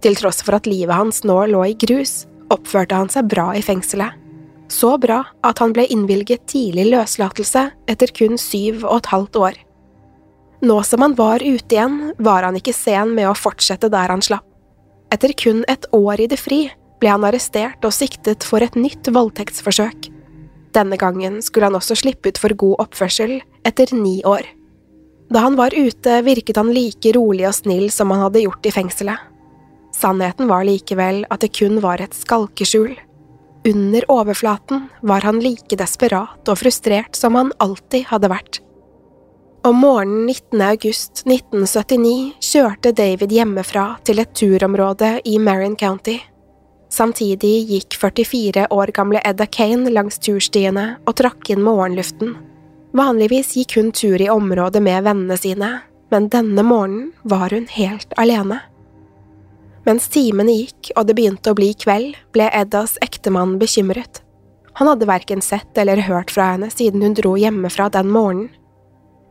Til 0.00 0.16
tross 0.16 0.40
for 0.44 0.56
at 0.56 0.68
livet 0.68 0.96
hans 0.96 1.24
nå 1.28 1.42
lå 1.50 1.64
i 1.72 1.76
grus, 1.76 2.24
oppførte 2.52 2.96
han 2.96 3.10
seg 3.12 3.28
bra 3.30 3.50
i 3.56 3.64
fengselet 3.64 4.20
så 4.70 4.94
bra 4.98 5.24
at 5.46 5.58
han 5.58 5.74
ble 5.74 5.86
innvilget 5.90 6.46
tidlig 6.50 6.86
løslatelse 6.92 7.66
etter 7.90 8.12
kun 8.14 8.38
syv 8.38 8.84
og 8.84 9.00
et 9.00 9.10
halvt 9.12 9.38
år. 9.40 9.58
Nå 10.60 10.76
som 10.84 11.02
han 11.02 11.16
var 11.18 11.42
ute 11.42 11.74
igjen, 11.74 12.12
var 12.20 12.44
han 12.46 12.58
ikke 12.58 12.76
sen 12.76 13.14
med 13.16 13.28
å 13.30 13.36
fortsette 13.36 13.90
der 13.92 14.12
han 14.12 14.22
slapp. 14.22 14.46
Etter 15.10 15.32
kun 15.34 15.64
et 15.68 15.88
år 15.96 16.22
i 16.22 16.28
det 16.30 16.38
fri 16.38 16.68
ble 17.00 17.10
han 17.10 17.24
arrestert 17.26 17.82
og 17.86 17.96
siktet 17.96 18.44
for 18.46 18.62
et 18.62 18.76
nytt 18.78 19.08
voldtektsforsøk. 19.10 20.10
Denne 20.76 21.00
gangen 21.00 21.40
skulle 21.42 21.66
han 21.66 21.78
også 21.78 21.96
slippe 21.98 22.30
ut 22.30 22.38
for 22.38 22.54
god 22.54 22.84
oppførsel 22.84 23.40
etter 23.66 23.94
ni 23.96 24.20
år. 24.24 24.46
Da 25.30 25.44
han 25.44 25.56
var 25.56 25.74
ute, 25.76 26.22
virket 26.26 26.58
han 26.58 26.72
like 26.74 27.12
rolig 27.14 27.46
og 27.48 27.54
snill 27.54 27.90
som 27.94 28.10
han 28.10 28.24
hadde 28.26 28.42
gjort 28.46 28.66
i 28.66 28.74
fengselet. 28.74 29.28
Sannheten 29.94 30.48
var 30.50 30.64
likevel 30.66 31.24
at 31.30 31.44
det 31.44 31.52
kun 31.54 31.78
var 31.84 32.02
et 32.02 32.16
skalkeskjul 32.16 32.96
under 33.64 34.10
overflaten 34.10 34.88
var 35.00 35.20
han 35.20 35.40
like 35.40 35.76
desperat 35.76 36.48
og 36.48 36.58
frustrert 36.58 37.16
som 37.16 37.36
han 37.36 37.52
alltid 37.60 38.06
hadde 38.08 38.30
vært. 38.32 38.60
Om 39.68 39.76
morgenen 39.76 40.24
19. 40.24 40.62
august 40.64 41.22
1979 41.26 42.40
kjørte 42.40 42.94
David 42.96 43.34
hjemmefra 43.36 43.98
til 44.08 44.22
et 44.22 44.32
turområde 44.32 45.18
i 45.28 45.36
Marin 45.38 45.76
County. 45.76 46.16
Samtidig 46.90 47.68
gikk 47.68 47.98
44 48.00 48.70
år 48.72 48.94
gamle 48.96 49.20
Edda 49.28 49.44
Kane 49.44 49.92
langs 49.92 50.16
turstiene 50.24 50.94
og 51.04 51.18
trakk 51.20 51.52
inn 51.52 51.60
morgenluften. 51.62 52.38
Vanligvis 52.96 53.54
gikk 53.54 53.76
hun 53.78 53.92
tur 53.94 54.20
i 54.22 54.30
området 54.30 54.82
med 54.82 55.04
vennene 55.06 55.36
sine, 55.38 55.70
men 56.10 56.26
denne 56.28 56.64
morgenen 56.66 57.12
var 57.22 57.54
hun 57.54 57.68
helt 57.70 58.14
alene. 58.18 58.58
Mens 59.86 60.08
timene 60.12 60.52
gikk 60.52 60.90
og 60.96 61.06
det 61.08 61.16
begynte 61.16 61.52
å 61.52 61.56
bli 61.56 61.70
kveld, 61.78 62.18
ble 62.34 62.50
Eddas 62.52 62.98
ektemann 63.04 63.56
bekymret. 63.62 64.20
Han 64.78 64.90
hadde 64.90 65.08
verken 65.08 65.42
sett 65.42 65.78
eller 65.78 66.02
hørt 66.06 66.30
fra 66.34 66.52
henne 66.52 66.70
siden 66.72 67.02
hun 67.04 67.14
dro 67.18 67.36
hjemmefra 67.38 67.88
den 67.94 68.10
morgenen. 68.12 68.50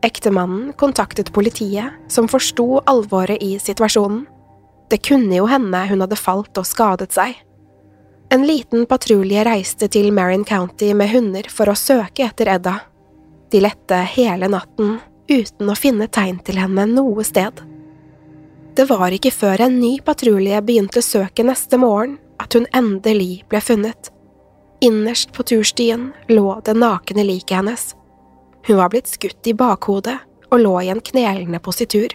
Ektemannen 0.00 0.72
kontaktet 0.80 1.28
politiet, 1.36 1.92
som 2.08 2.28
forsto 2.28 2.80
alvoret 2.88 3.42
i 3.44 3.58
situasjonen. 3.60 4.24
Det 4.90 5.02
kunne 5.04 5.36
jo 5.36 5.44
hende 5.46 5.84
hun 5.90 6.00
hadde 6.00 6.16
falt 6.16 6.56
og 6.56 6.66
skadet 6.66 7.12
seg. 7.12 7.36
En 8.32 8.46
liten 8.46 8.86
patrulje 8.88 9.44
reiste 9.44 9.90
til 9.92 10.08
Marin 10.14 10.46
County 10.46 10.92
med 10.96 11.12
hunder 11.12 11.50
for 11.52 11.68
å 11.68 11.76
søke 11.76 12.24
etter 12.30 12.48
Edda. 12.48 12.78
De 13.50 13.60
lette 13.60 13.96
hele 14.14 14.48
natten 14.50 14.98
uten 15.30 15.70
å 15.70 15.78
finne 15.78 16.06
tegn 16.10 16.38
til 16.46 16.58
henne 16.60 16.86
noe 16.90 17.24
sted. 17.26 17.62
Det 18.74 18.86
var 18.88 19.10
ikke 19.14 19.32
før 19.34 19.66
en 19.66 19.78
ny 19.80 19.96
patrulje 20.06 20.60
begynte 20.62 21.02
søket 21.02 21.46
neste 21.48 21.78
morgen 21.80 22.16
at 22.40 22.54
hun 22.56 22.68
endelig 22.76 23.42
ble 23.50 23.60
funnet. 23.62 24.10
Innerst 24.80 25.34
på 25.36 25.44
turstien 25.44 26.10
lå 26.30 26.54
det 26.64 26.76
nakne 26.78 27.26
liket 27.26 27.58
hennes. 27.58 27.90
Hun 28.66 28.78
var 28.78 28.92
blitt 28.92 29.10
skutt 29.10 29.46
i 29.50 29.56
bakhodet 29.56 30.16
og 30.50 30.62
lå 30.62 30.74
i 30.80 30.90
en 30.92 31.02
knelende 31.04 31.60
positur. 31.62 32.14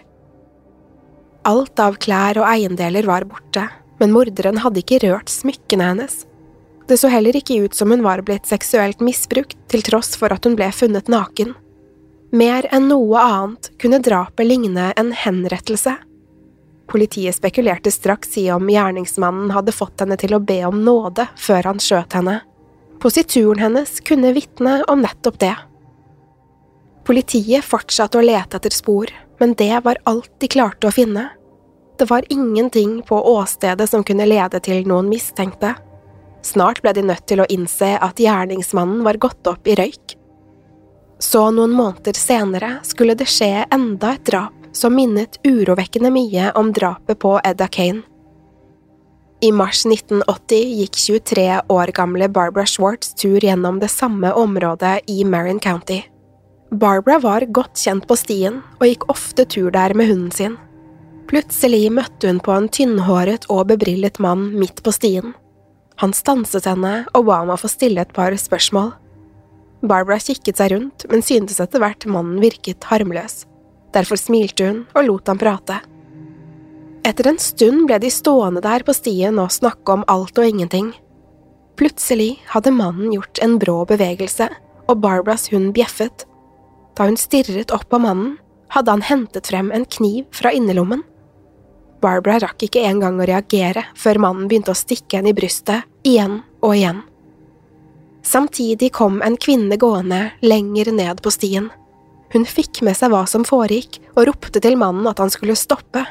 Alt 1.46 1.80
av 1.80 2.00
klær 2.02 2.40
og 2.42 2.48
eiendeler 2.50 3.06
var 3.06 3.28
borte, 3.30 3.68
men 4.00 4.16
morderen 4.16 4.64
hadde 4.64 4.82
ikke 4.82 5.04
rørt 5.06 5.30
smykkene 5.32 5.92
hennes. 5.92 6.24
Det 6.88 6.98
så 7.02 7.10
heller 7.10 7.36
ikke 7.36 7.58
ut 7.66 7.74
som 7.74 7.92
hun 7.92 8.04
var 8.06 8.22
blitt 8.22 8.46
seksuelt 8.46 9.00
misbrukt 9.02 9.58
til 9.72 9.86
tross 9.86 10.14
for 10.20 10.34
at 10.34 10.46
hun 10.46 10.58
ble 10.58 10.70
funnet 10.74 11.10
naken. 11.10 11.56
Mer 12.36 12.68
enn 12.74 12.90
noe 12.90 13.22
annet 13.22 13.72
kunne 13.82 14.02
drapet 14.04 14.46
ligne 14.46 14.92
en 14.98 15.14
henrettelse. 15.16 15.96
Politiet 16.92 17.36
spekulerte 17.36 17.92
straks 17.92 18.38
i 18.38 18.50
om 18.54 18.70
gjerningsmannen 18.70 19.54
hadde 19.56 19.74
fått 19.74 20.04
henne 20.04 20.18
til 20.22 20.36
å 20.38 20.42
be 20.44 20.60
om 20.68 20.84
nåde 20.86 21.26
før 21.42 21.72
han 21.72 21.82
skjøt 21.82 22.18
henne. 22.18 22.42
Posituren 23.02 23.64
hennes 23.64 24.00
kunne 24.06 24.34
vitne 24.36 24.84
om 24.92 25.02
nettopp 25.02 25.40
det. 25.42 25.56
Politiet 27.06 27.66
fortsatte 27.66 28.20
å 28.20 28.26
lete 28.26 28.58
etter 28.58 28.74
spor, 28.74 29.10
men 29.40 29.54
det 29.58 29.74
var 29.86 30.02
alt 30.10 30.32
de 30.42 30.50
klarte 30.50 30.90
å 30.90 30.94
finne. 30.94 31.28
Det 31.98 32.10
var 32.10 32.26
ingenting 32.30 33.02
på 33.08 33.20
åstedet 33.32 33.90
som 33.90 34.04
kunne 34.04 34.26
lede 34.28 34.60
til 34.60 34.88
noen 34.88 35.10
mistenkte. 35.10 35.76
Snart 36.46 36.84
ble 36.86 36.94
de 36.94 37.02
nødt 37.08 37.26
til 37.26 37.42
å 37.42 37.48
innse 37.50 37.96
at 37.98 38.22
gjerningsmannen 38.22 39.02
var 39.06 39.18
gått 39.22 39.48
opp 39.50 39.66
i 39.66 39.78
røyk. 39.80 40.14
Så 41.20 41.48
noen 41.56 41.74
måneder 41.74 42.18
senere 42.20 42.76
skulle 42.86 43.16
det 43.18 43.28
skje 43.32 43.66
enda 43.74 44.14
et 44.14 44.26
drap 44.30 44.68
som 44.76 44.94
minnet 44.94 45.40
urovekkende 45.48 46.12
mye 46.14 46.52
om 46.60 46.74
drapet 46.76 47.18
på 47.24 47.38
Edda 47.44 47.70
Kane. 47.72 48.04
I 49.44 49.52
mars 49.52 49.84
1980 49.86 50.76
gikk 50.80 51.00
23 51.02 51.48
år 51.72 51.92
gamle 51.96 52.28
Barbara 52.32 52.66
Schwartz 52.70 53.14
tur 53.20 53.42
gjennom 53.44 53.80
det 53.82 53.90
samme 53.94 54.32
området 54.34 55.00
i 55.12 55.24
Marin 55.28 55.60
County. 55.60 56.02
Barbara 56.72 57.20
var 57.20 57.46
godt 57.54 57.80
kjent 57.80 58.08
på 58.08 58.18
stien 58.20 58.62
og 58.80 58.88
gikk 58.88 59.08
ofte 59.12 59.46
tur 59.46 59.72
der 59.76 59.94
med 59.94 60.12
hunden 60.12 60.32
sin. 60.34 60.56
Plutselig 61.30 61.90
møtte 61.94 62.30
hun 62.30 62.40
på 62.44 62.54
en 62.54 62.70
tynnhåret 62.70 63.48
og 63.50 63.68
bebrillet 63.72 64.20
mann 64.22 64.52
midt 64.60 64.84
på 64.86 64.94
stien. 64.94 65.34
Han 66.02 66.14
stanset 66.16 66.68
henne 66.68 67.06
og 67.16 67.28
ba 67.30 67.42
å 67.48 67.58
få 67.60 67.72
stille 67.72 68.04
et 68.04 68.14
par 68.16 68.36
spørsmål. 68.36 68.94
Barbara 69.86 70.18
kikket 70.20 70.60
seg 70.60 70.74
rundt, 70.74 71.06
men 71.12 71.24
syntes 71.24 71.62
etter 71.62 71.82
hvert 71.84 72.08
mannen 72.10 72.42
virket 72.44 72.88
harmløs. 72.90 73.44
Derfor 73.96 74.20
smilte 74.20 74.68
hun 74.68 74.84
og 74.96 75.08
lot 75.08 75.32
ham 75.32 75.40
prate. 75.40 75.80
Etter 77.06 77.30
en 77.30 77.40
stund 77.40 77.86
ble 77.88 78.00
de 78.02 78.10
stående 78.12 78.64
der 78.66 78.84
på 78.84 78.96
stien 78.98 79.38
og 79.40 79.54
snakke 79.54 79.94
om 79.94 80.06
alt 80.12 80.40
og 80.42 80.48
ingenting. 80.50 80.90
Plutselig 81.80 82.40
hadde 82.50 82.74
mannen 82.74 83.14
gjort 83.14 83.40
en 83.44 83.60
brå 83.62 83.84
bevegelse, 83.88 84.48
og 84.90 85.02
Barbaras 85.04 85.50
hund 85.54 85.74
bjeffet. 85.76 86.26
Da 86.96 87.08
hun 87.08 87.18
stirret 87.20 87.74
opp 87.76 87.88
på 87.92 88.00
mannen, 88.02 88.38
hadde 88.74 88.94
han 88.96 89.06
hentet 89.06 89.52
frem 89.52 89.72
en 89.76 89.86
kniv 89.86 90.26
fra 90.36 90.52
innerlommen. 90.56 91.04
Barbara 92.06 92.38
rakk 92.44 92.68
ikke 92.68 92.84
engang 92.86 93.18
å 93.18 93.26
reagere 93.26 93.88
før 93.98 94.22
mannen 94.22 94.50
begynte 94.50 94.74
å 94.76 94.78
stikke 94.78 95.18
henne 95.18 95.34
i 95.34 95.38
brystet, 95.38 95.88
igjen 96.06 96.44
og 96.62 96.76
igjen. 96.76 97.02
Samtidig 98.26 98.92
kom 98.94 99.22
en 99.26 99.38
kvinne 99.38 99.78
gående 99.82 100.32
lenger 100.46 100.92
ned 100.94 101.22
på 101.26 101.34
stien. 101.34 101.72
Hun 102.34 102.46
fikk 102.50 102.82
med 102.86 102.98
seg 102.98 103.14
hva 103.14 103.24
som 103.30 103.46
foregikk, 103.48 104.00
og 104.18 104.26
ropte 104.30 104.62
til 104.62 104.78
mannen 104.82 105.06
at 105.10 105.22
han 105.22 105.34
skulle 105.34 105.58
stoppe. 105.58 106.02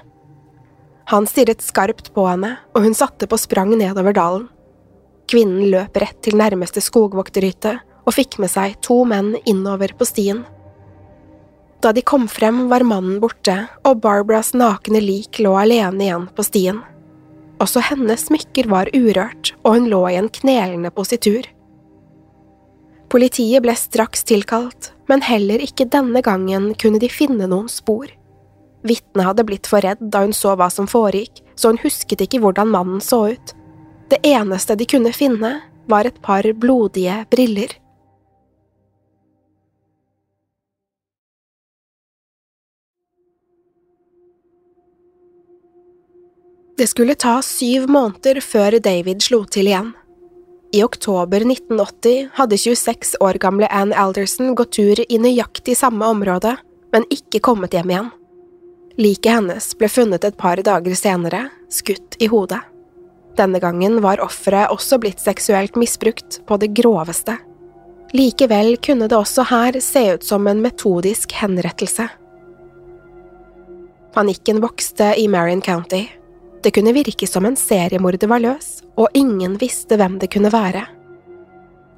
Han 1.10 1.26
stirret 1.28 1.62
skarpt 1.62 2.12
på 2.14 2.26
henne, 2.28 2.54
og 2.74 2.86
hun 2.86 2.94
satte 2.96 3.28
på 3.28 3.38
sprang 3.38 3.74
nedover 3.76 4.14
dalen. 4.16 4.46
Kvinnen 5.30 5.68
løp 5.72 5.98
rett 6.00 6.20
til 6.24 6.38
nærmeste 6.38 6.82
skogvokterhytte 6.84 7.74
og 8.04 8.14
fikk 8.14 8.38
med 8.42 8.52
seg 8.52 8.76
to 8.84 9.02
menn 9.08 9.34
innover 9.48 9.94
på 9.98 10.06
stien. 10.08 10.44
Da 11.84 11.92
de 11.92 12.00
kom 12.00 12.28
frem, 12.32 12.62
var 12.72 12.80
mannen 12.80 13.18
borte, 13.20 13.66
og 13.84 13.98
Barbaras 14.00 14.54
nakne 14.56 15.02
lik 15.04 15.36
lå 15.44 15.52
alene 15.60 16.06
igjen 16.06 16.30
på 16.32 16.44
stien. 16.46 16.78
Også 17.60 17.82
hennes 17.84 18.24
smykker 18.30 18.70
var 18.72 18.88
urørt, 18.96 19.52
og 19.62 19.76
hun 19.76 19.90
lå 19.92 20.00
i 20.08 20.16
en 20.16 20.30
knelende 20.32 20.88
positur. 20.96 21.44
Politiet 23.12 23.60
ble 23.62 23.76
straks 23.76 24.24
tilkalt, 24.24 24.94
men 25.12 25.26
heller 25.28 25.60
ikke 25.60 25.84
denne 25.92 26.24
gangen 26.24 26.72
kunne 26.80 27.02
de 27.02 27.12
finne 27.12 27.50
noen 27.52 27.68
spor. 27.68 28.08
Vitnet 28.84 29.28
hadde 29.28 29.44
blitt 29.44 29.68
for 29.68 29.84
redd 29.84 30.00
da 30.00 30.24
hun 30.24 30.32
så 30.32 30.56
hva 30.56 30.70
som 30.72 30.88
foregikk, 30.88 31.44
så 31.52 31.74
hun 31.74 31.82
husket 31.84 32.24
ikke 32.24 32.40
hvordan 32.40 32.72
mannen 32.72 33.04
så 33.04 33.26
ut. 33.36 33.54
Det 34.08 34.24
eneste 34.24 34.76
de 34.80 34.88
kunne 34.88 35.12
finne, 35.12 35.58
var 35.84 36.08
et 36.08 36.16
par 36.24 36.48
blodige 36.56 37.26
briller. 37.28 37.76
Det 46.76 46.86
skulle 46.86 47.14
ta 47.14 47.38
syv 47.42 47.86
måneder 47.86 48.40
før 48.42 48.80
David 48.82 49.22
slo 49.22 49.44
til 49.46 49.68
igjen. 49.70 49.92
I 50.74 50.80
oktober 50.82 51.44
1980 51.46 52.32
hadde 52.34 52.58
26 52.58 53.12
år 53.22 53.38
gamle 53.38 53.68
Ann 53.70 53.92
Alderson 53.94 54.56
gått 54.58 54.72
tur 54.74 54.98
i 55.06 55.18
nøyaktig 55.22 55.76
samme 55.78 56.08
område, 56.10 56.56
men 56.90 57.06
ikke 57.14 57.38
kommet 57.46 57.76
hjem 57.78 57.92
igjen. 57.92 58.08
Liket 58.98 59.36
hennes 59.36 59.68
ble 59.78 59.90
funnet 59.90 60.26
et 60.26 60.38
par 60.38 60.58
dager 60.66 60.98
senere, 60.98 61.44
skutt 61.70 62.18
i 62.18 62.26
hodet. 62.30 62.58
Denne 63.38 63.62
gangen 63.62 64.00
var 64.02 64.22
offeret 64.22 64.74
også 64.74 64.98
blitt 65.02 65.22
seksuelt 65.22 65.78
misbrukt 65.78 66.40
på 66.46 66.58
det 66.58 66.72
groveste. 66.74 67.36
Likevel 68.14 68.76
kunne 68.82 69.06
det 69.10 69.18
også 69.18 69.46
her 69.50 69.78
se 69.82 70.04
ut 70.14 70.26
som 70.26 70.46
en 70.50 70.62
metodisk 70.62 71.38
henrettelse. 71.38 72.10
Panikken 74.14 74.62
vokste 74.62 75.14
i 75.18 75.30
Marion 75.30 75.62
County. 75.62 76.04
Det 76.64 76.72
kunne 76.72 76.94
virke 76.96 77.26
som 77.28 77.44
en 77.44 77.56
seriemorder 77.60 78.30
var 78.30 78.40
løs, 78.40 78.78
og 78.96 79.12
ingen 79.12 79.58
visste 79.60 79.98
hvem 80.00 80.16
det 80.22 80.30
kunne 80.32 80.52
være. 80.52 80.86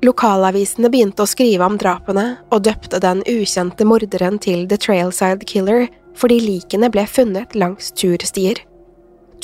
Lokalavisene 0.05 0.91
begynte 0.93 1.23
å 1.23 1.31
skrive 1.31 1.65
om 1.65 1.77
drapene 1.81 2.27
og 2.51 2.65
døpte 2.67 2.99
den 3.03 3.23
ukjente 3.31 3.87
morderen 3.87 4.41
til 4.43 4.67
The 4.69 4.79
Trailside 4.83 5.47
Killer 5.49 5.87
fordi 6.17 6.41
likene 6.43 6.91
ble 6.93 7.05
funnet 7.09 7.55
langs 7.55 7.93
turstier. 7.97 8.59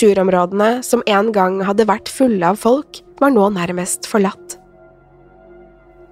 Turområdene, 0.01 0.81
som 0.83 1.05
en 1.07 1.31
gang 1.33 1.61
hadde 1.69 1.87
vært 1.89 2.11
fulle 2.11 2.49
av 2.49 2.59
folk, 2.61 3.03
var 3.21 3.33
nå 3.35 3.49
nærmest 3.55 4.09
forlatt. 4.09 4.57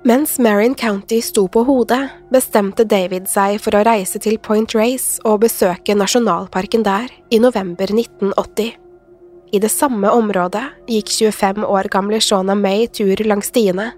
Mens 0.07 0.39
Marion 0.41 0.77
County 0.79 1.19
sto 1.25 1.47
på 1.53 1.65
hodet, 1.69 2.07
bestemte 2.33 2.87
David 2.89 3.27
seg 3.29 3.59
for 3.61 3.77
å 3.77 3.83
reise 3.85 4.21
til 4.23 4.39
Point 4.41 4.73
Race 4.77 5.21
og 5.29 5.43
besøke 5.43 5.97
nasjonalparken 5.97 6.87
der 6.87 7.11
i 7.29 7.41
november 7.43 7.93
1980. 7.93 8.90
I 9.53 9.59
det 9.59 9.69
samme 9.69 10.11
området 10.11 10.63
gikk 10.87 11.11
25 11.11 11.65
år 11.67 11.89
gamle 11.91 12.21
Shona 12.23 12.55
May 12.55 12.87
tur 12.87 13.19
langs 13.27 13.51
stiene. 13.51 13.91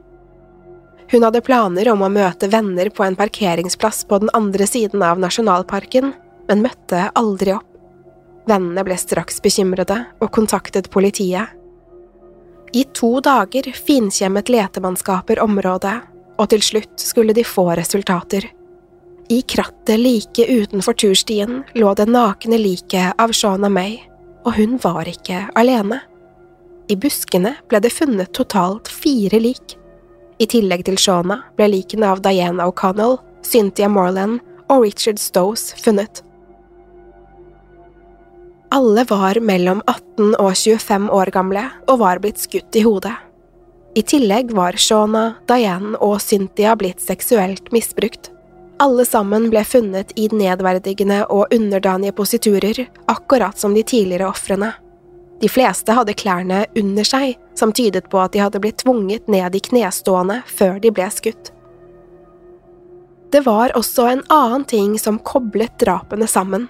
Hun 1.12 1.26
hadde 1.26 1.42
planer 1.44 1.90
om 1.92 2.00
å 2.00 2.08
møte 2.08 2.48
venner 2.48 2.88
på 2.88 3.04
en 3.04 3.16
parkeringsplass 3.18 4.06
på 4.08 4.22
den 4.22 4.32
andre 4.32 4.66
siden 4.66 5.02
av 5.04 5.20
nasjonalparken, 5.20 6.14
men 6.48 6.62
møtte 6.64 7.10
aldri 7.20 7.52
opp. 7.52 7.68
Vennene 8.48 8.82
ble 8.82 8.96
straks 8.98 9.42
bekymrede 9.44 9.98
og 10.24 10.32
kontaktet 10.34 10.88
politiet. 10.90 11.52
I 12.72 12.86
to 12.96 13.18
dager 13.20 13.68
finkjemmet 13.76 14.48
letemannskaper 14.48 15.42
området, 15.44 15.98
og 16.40 16.48
til 16.48 16.64
slutt 16.64 16.96
skulle 16.96 17.36
de 17.36 17.44
få 17.44 17.66
resultater. 17.76 18.48
I 19.28 19.42
krattet 19.44 20.00
like 20.00 20.48
utenfor 20.48 20.96
turstien 20.96 21.60
lå 21.76 21.92
det 21.94 22.08
nakne 22.08 22.56
liket 22.58 23.20
av 23.20 23.36
Shona 23.36 23.68
May 23.68 24.00
og 24.44 24.56
hun 24.56 24.78
var 24.82 25.08
ikke 25.08 25.46
alene. 25.58 26.00
I 26.90 26.96
buskene 26.98 27.54
ble 27.70 27.80
det 27.82 27.92
funnet 27.94 28.32
totalt 28.36 28.90
fire 28.90 29.38
lik. 29.40 29.76
I 30.42 30.48
tillegg 30.50 30.84
til 30.88 30.98
Shona 30.98 31.38
ble 31.56 31.70
likene 31.70 32.08
av 32.10 32.22
Diana 32.24 32.66
O'Connell, 32.68 33.20
Cynthia 33.46 33.88
Morland 33.88 34.40
og 34.68 34.84
Richard 34.86 35.20
Stowes 35.22 35.70
funnet. 35.78 36.22
Alle 38.72 39.04
var 39.04 39.36
mellom 39.44 39.82
18 39.86 40.32
og 40.40 40.54
25 40.56 41.10
år 41.12 41.30
gamle 41.34 41.66
og 41.92 42.00
var 42.00 42.22
blitt 42.24 42.40
skutt 42.40 42.72
i 42.78 42.84
hodet. 42.86 43.14
I 43.92 44.00
tillegg 44.08 44.54
var 44.56 44.78
Shona, 44.80 45.34
Diane 45.48 45.98
og 46.00 46.16
Cynthia 46.24 46.72
blitt 46.80 47.02
seksuelt 47.04 47.68
misbrukt. 47.74 48.30
Alle 48.82 49.04
sammen 49.06 49.44
ble 49.50 49.60
funnet 49.62 50.10
i 50.18 50.24
nedverdigende 50.34 51.20
og 51.30 51.52
underdanige 51.54 52.16
positurer, 52.18 52.80
akkurat 53.06 53.58
som 53.58 53.76
de 53.76 53.84
tidligere 53.86 54.26
ofrene. 54.26 54.72
De 55.38 55.50
fleste 55.50 55.94
hadde 55.94 56.16
klærne 56.18 56.64
under 56.78 57.06
seg, 57.06 57.36
som 57.54 57.70
tydet 57.70 58.08
på 58.10 58.18
at 58.18 58.34
de 58.34 58.42
hadde 58.42 58.58
blitt 58.62 58.80
tvunget 58.82 59.30
ned 59.30 59.54
i 59.54 59.62
knestående 59.68 60.40
før 60.50 60.80
de 60.82 60.90
ble 60.94 61.06
skutt. 61.14 61.52
Det 63.30 63.44
var 63.46 63.76
også 63.78 64.08
en 64.10 64.26
annen 64.34 64.66
ting 64.66 64.98
som 64.98 65.22
koblet 65.30 65.78
drapene 65.78 66.26
sammen. 66.26 66.66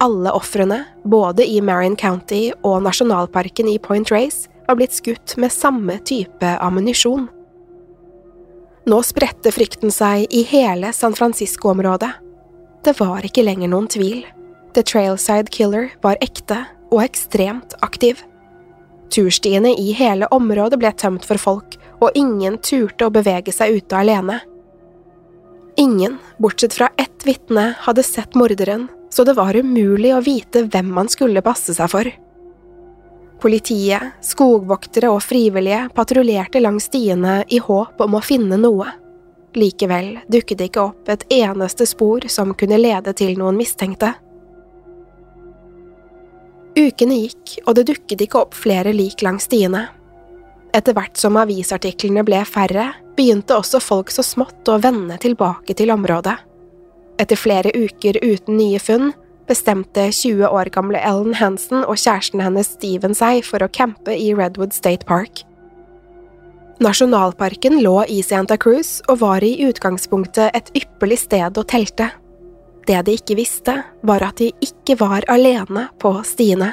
Alle 0.00 0.36
ofrene, 0.36 0.82
både 1.08 1.48
i 1.48 1.62
Marion 1.64 1.96
County 1.96 2.50
og 2.60 2.82
nasjonalparken 2.84 3.68
i 3.72 3.78
Point 3.80 4.12
Race, 4.12 4.44
var 4.68 4.76
blitt 4.76 4.92
skutt 4.92 5.38
med 5.40 5.56
samme 5.56 5.96
type 6.04 6.52
ammunisjon. 6.60 7.30
Nå 8.88 9.02
spredte 9.04 9.52
frykten 9.52 9.92
seg 9.92 10.24
i 10.32 10.42
hele 10.48 10.92
San 10.96 11.12
Francisco-området. 11.16 12.10
Det 12.84 12.94
var 12.96 13.26
ikke 13.26 13.44
lenger 13.44 13.68
noen 13.68 13.88
tvil. 13.92 14.22
The 14.72 14.84
Trailside 14.86 15.52
Killer 15.52 15.90
var 16.04 16.20
ekte 16.24 16.62
og 16.90 17.02
ekstremt 17.04 17.76
aktiv. 17.84 18.22
Turstiene 19.12 19.74
i 19.76 19.90
hele 19.98 20.28
området 20.32 20.78
ble 20.80 20.92
tømt 20.96 21.26
for 21.28 21.40
folk, 21.42 21.76
og 22.00 22.16
ingen 22.16 22.56
turte 22.64 23.04
å 23.04 23.12
bevege 23.12 23.52
seg 23.52 23.76
ute 23.82 23.98
alene. 23.98 24.38
Ingen, 25.80 26.16
bortsett 26.40 26.74
fra 26.78 26.88
ett 26.96 27.26
vitne, 27.26 27.74
hadde 27.84 28.04
sett 28.06 28.38
morderen, 28.38 28.88
så 29.12 29.26
det 29.26 29.36
var 29.36 29.58
umulig 29.58 30.14
å 30.14 30.24
vite 30.24 30.64
hvem 30.70 30.88
man 30.94 31.10
skulle 31.12 31.44
passe 31.44 31.74
seg 31.76 31.92
for. 31.92 32.08
Politiet, 33.40 34.18
skogvoktere 34.20 35.08
og 35.08 35.22
frivillige 35.24 35.86
patruljerte 35.96 36.60
langs 36.60 36.90
stiene 36.90 37.40
i 37.48 37.60
håp 37.62 38.00
om 38.04 38.18
å 38.18 38.24
finne 38.24 38.58
noe. 38.60 38.90
Likevel 39.56 40.18
dukket 40.30 40.60
det 40.60 40.68
ikke 40.68 40.82
opp 40.90 41.08
et 41.10 41.24
eneste 41.32 41.86
spor 41.88 42.26
som 42.28 42.52
kunne 42.54 42.78
lede 42.78 43.14
til 43.16 43.38
noen 43.40 43.56
mistenkte. 43.58 44.12
Ukene 46.76 47.16
gikk, 47.22 47.56
og 47.66 47.78
det 47.78 47.86
dukket 47.88 48.26
ikke 48.26 48.44
opp 48.44 48.54
flere 48.54 48.92
lik 48.94 49.24
langs 49.26 49.48
stiene. 49.48 49.88
Etter 50.76 50.94
hvert 50.94 51.18
som 51.18 51.38
avisartiklene 51.40 52.22
ble 52.26 52.44
færre, 52.46 52.92
begynte 53.16 53.56
også 53.56 53.80
folk 53.82 54.12
så 54.14 54.22
smått 54.22 54.68
å 54.70 54.78
vende 54.84 55.16
tilbake 55.20 55.74
til 55.74 55.90
området. 55.96 56.36
Etter 57.20 57.40
flere 57.40 57.72
uker 57.74 58.20
uten 58.22 58.60
nye 58.60 58.78
funn 58.80 59.10
bestemte 59.50 60.06
20 60.14 60.46
år 60.46 60.70
gamle 60.74 61.00
Ellen 61.02 61.34
Hansen 61.40 61.82
og 61.82 61.98
kjæresten 61.98 62.42
hennes 62.44 62.70
Steven 62.76 63.16
seg 63.18 63.42
for 63.46 63.62
å 63.64 63.70
campe 63.72 64.14
i 64.14 64.30
Redwood 64.38 64.74
State 64.76 65.08
Park. 65.08 65.42
Nasjonalparken 66.80 67.82
lå 67.84 67.98
i 68.08 68.22
Santa 68.24 68.56
Cruz 68.56 69.00
og 69.10 69.20
var 69.20 69.44
i 69.44 69.52
utgangspunktet 69.66 70.54
et 70.56 70.70
ypperlig 70.80 71.18
sted 71.26 71.58
å 71.60 71.66
telte. 71.68 72.08
Det 72.88 73.02
de 73.04 73.16
ikke 73.18 73.36
visste, 73.36 73.74
var 74.06 74.24
at 74.24 74.40
de 74.40 74.48
ikke 74.64 74.96
var 75.02 75.26
alene 75.28 75.90
på 76.00 76.14
stiene. 76.24 76.72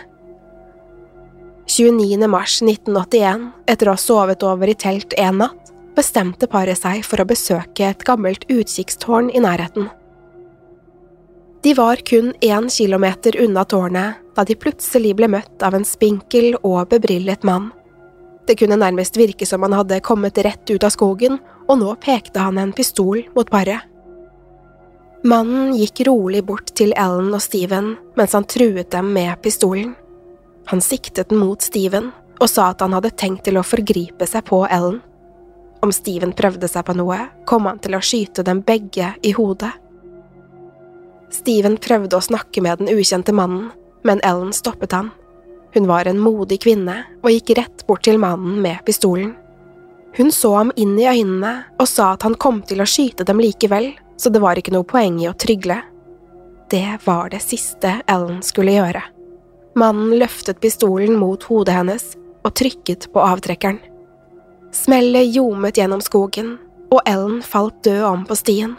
29. 1.68 2.24
mars 2.32 2.62
1981, 2.64 3.50
etter 3.68 3.90
å 3.90 3.98
ha 3.98 4.00
sovet 4.00 4.46
over 4.48 4.72
i 4.72 4.78
telt 4.80 5.12
en 5.20 5.42
natt, 5.44 5.74
bestemte 5.98 6.48
paret 6.48 6.80
seg 6.80 7.04
for 7.04 7.20
å 7.20 7.28
besøke 7.28 7.90
et 7.90 8.08
gammelt 8.08 8.48
utkikkstårn 8.48 9.34
i 9.36 9.44
nærheten. 9.44 9.90
De 11.68 11.74
var 11.74 11.96
kun 11.96 12.34
én 12.42 12.70
kilometer 12.70 13.42
unna 13.44 13.66
tårnet 13.66 14.16
da 14.36 14.44
de 14.48 14.56
plutselig 14.56 15.10
ble 15.20 15.28
møtt 15.28 15.64
av 15.68 15.76
en 15.76 15.84
spinkel 15.84 16.54
og 16.62 16.86
bebrillet 16.94 17.42
mann. 17.44 17.66
Det 18.48 18.56
kunne 18.62 18.78
nærmest 18.80 19.18
virke 19.20 19.44
som 19.46 19.66
han 19.66 19.74
hadde 19.76 19.98
kommet 20.00 20.38
rett 20.48 20.70
ut 20.72 20.86
av 20.88 20.94
skogen, 20.96 21.36
og 21.68 21.82
nå 21.82 21.96
pekte 22.00 22.40
han 22.40 22.56
en 22.62 22.72
pistol 22.72 23.20
mot 23.36 23.52
paret. 23.52 23.84
Mannen 25.28 25.74
gikk 25.76 26.06
rolig 26.08 26.46
bort 26.48 26.72
til 26.72 26.94
Ellen 26.96 27.36
og 27.36 27.44
Steven 27.44 27.98
mens 28.16 28.36
han 28.38 28.48
truet 28.48 28.88
dem 28.96 29.10
med 29.18 29.34
pistolen. 29.44 29.90
Han 30.72 30.80
siktet 30.80 31.34
den 31.34 31.42
mot 31.42 31.68
Steven 31.68 32.14
og 32.38 32.48
sa 32.48 32.70
at 32.72 32.86
han 32.86 32.96
hadde 32.96 33.12
tenkt 33.20 33.44
til 33.50 33.60
å 33.60 33.66
forgripe 33.68 34.30
seg 34.32 34.48
på 34.48 34.62
Ellen. 34.70 35.02
Om 35.84 35.92
Steven 35.92 36.32
prøvde 36.32 36.72
seg 36.72 36.88
på 36.88 36.96
noe, 36.96 37.20
kom 37.44 37.68
han 37.68 37.84
til 37.84 38.00
å 38.00 38.02
skyte 38.02 38.48
dem 38.48 38.64
begge 38.64 39.12
i 39.20 39.36
hodet. 39.36 39.74
Steven 41.34 41.78
prøvde 41.82 42.18
å 42.18 42.24
snakke 42.24 42.64
med 42.64 42.80
den 42.82 42.92
ukjente 42.94 43.34
mannen, 43.36 43.72
men 44.08 44.22
Ellen 44.24 44.54
stoppet 44.56 44.96
han. 44.96 45.12
Hun 45.74 45.88
var 45.90 46.08
en 46.08 46.22
modig 46.22 46.62
kvinne 46.64 47.02
og 47.22 47.32
gikk 47.34 47.58
rett 47.60 47.84
bort 47.88 48.06
til 48.08 48.20
mannen 48.22 48.62
med 48.64 48.80
pistolen. 48.88 49.34
Hun 50.18 50.32
så 50.32 50.54
ham 50.56 50.72
inn 50.80 50.96
i 50.98 51.06
øynene 51.06 51.54
og 51.78 51.88
sa 51.90 52.14
at 52.16 52.24
han 52.26 52.38
kom 52.40 52.64
til 52.66 52.82
å 52.82 52.88
skyte 52.90 53.28
dem 53.28 53.42
likevel, 53.44 53.92
så 54.18 54.32
det 54.34 54.42
var 54.42 54.58
ikke 54.58 54.74
noe 54.74 54.88
poeng 54.88 55.20
i 55.22 55.28
å 55.30 55.36
trygle. 55.38 55.82
Det 56.72 56.98
var 57.06 57.30
det 57.30 57.44
siste 57.44 58.00
Ellen 58.10 58.40
skulle 58.44 58.74
gjøre. 58.80 59.04
Mannen 59.78 60.16
løftet 60.18 60.60
pistolen 60.64 61.20
mot 61.20 61.44
hodet 61.52 61.76
hennes 61.78 62.08
og 62.42 62.56
trykket 62.58 63.12
på 63.14 63.22
avtrekkeren. 63.22 63.78
Smellet 64.74 65.30
ljomet 65.36 65.78
gjennom 65.78 66.02
skogen, 66.04 66.56
og 66.90 67.04
Ellen 67.06 67.44
falt 67.46 67.78
død 67.86 68.04
om 68.08 68.26
på 68.28 68.36
stien. 68.40 68.74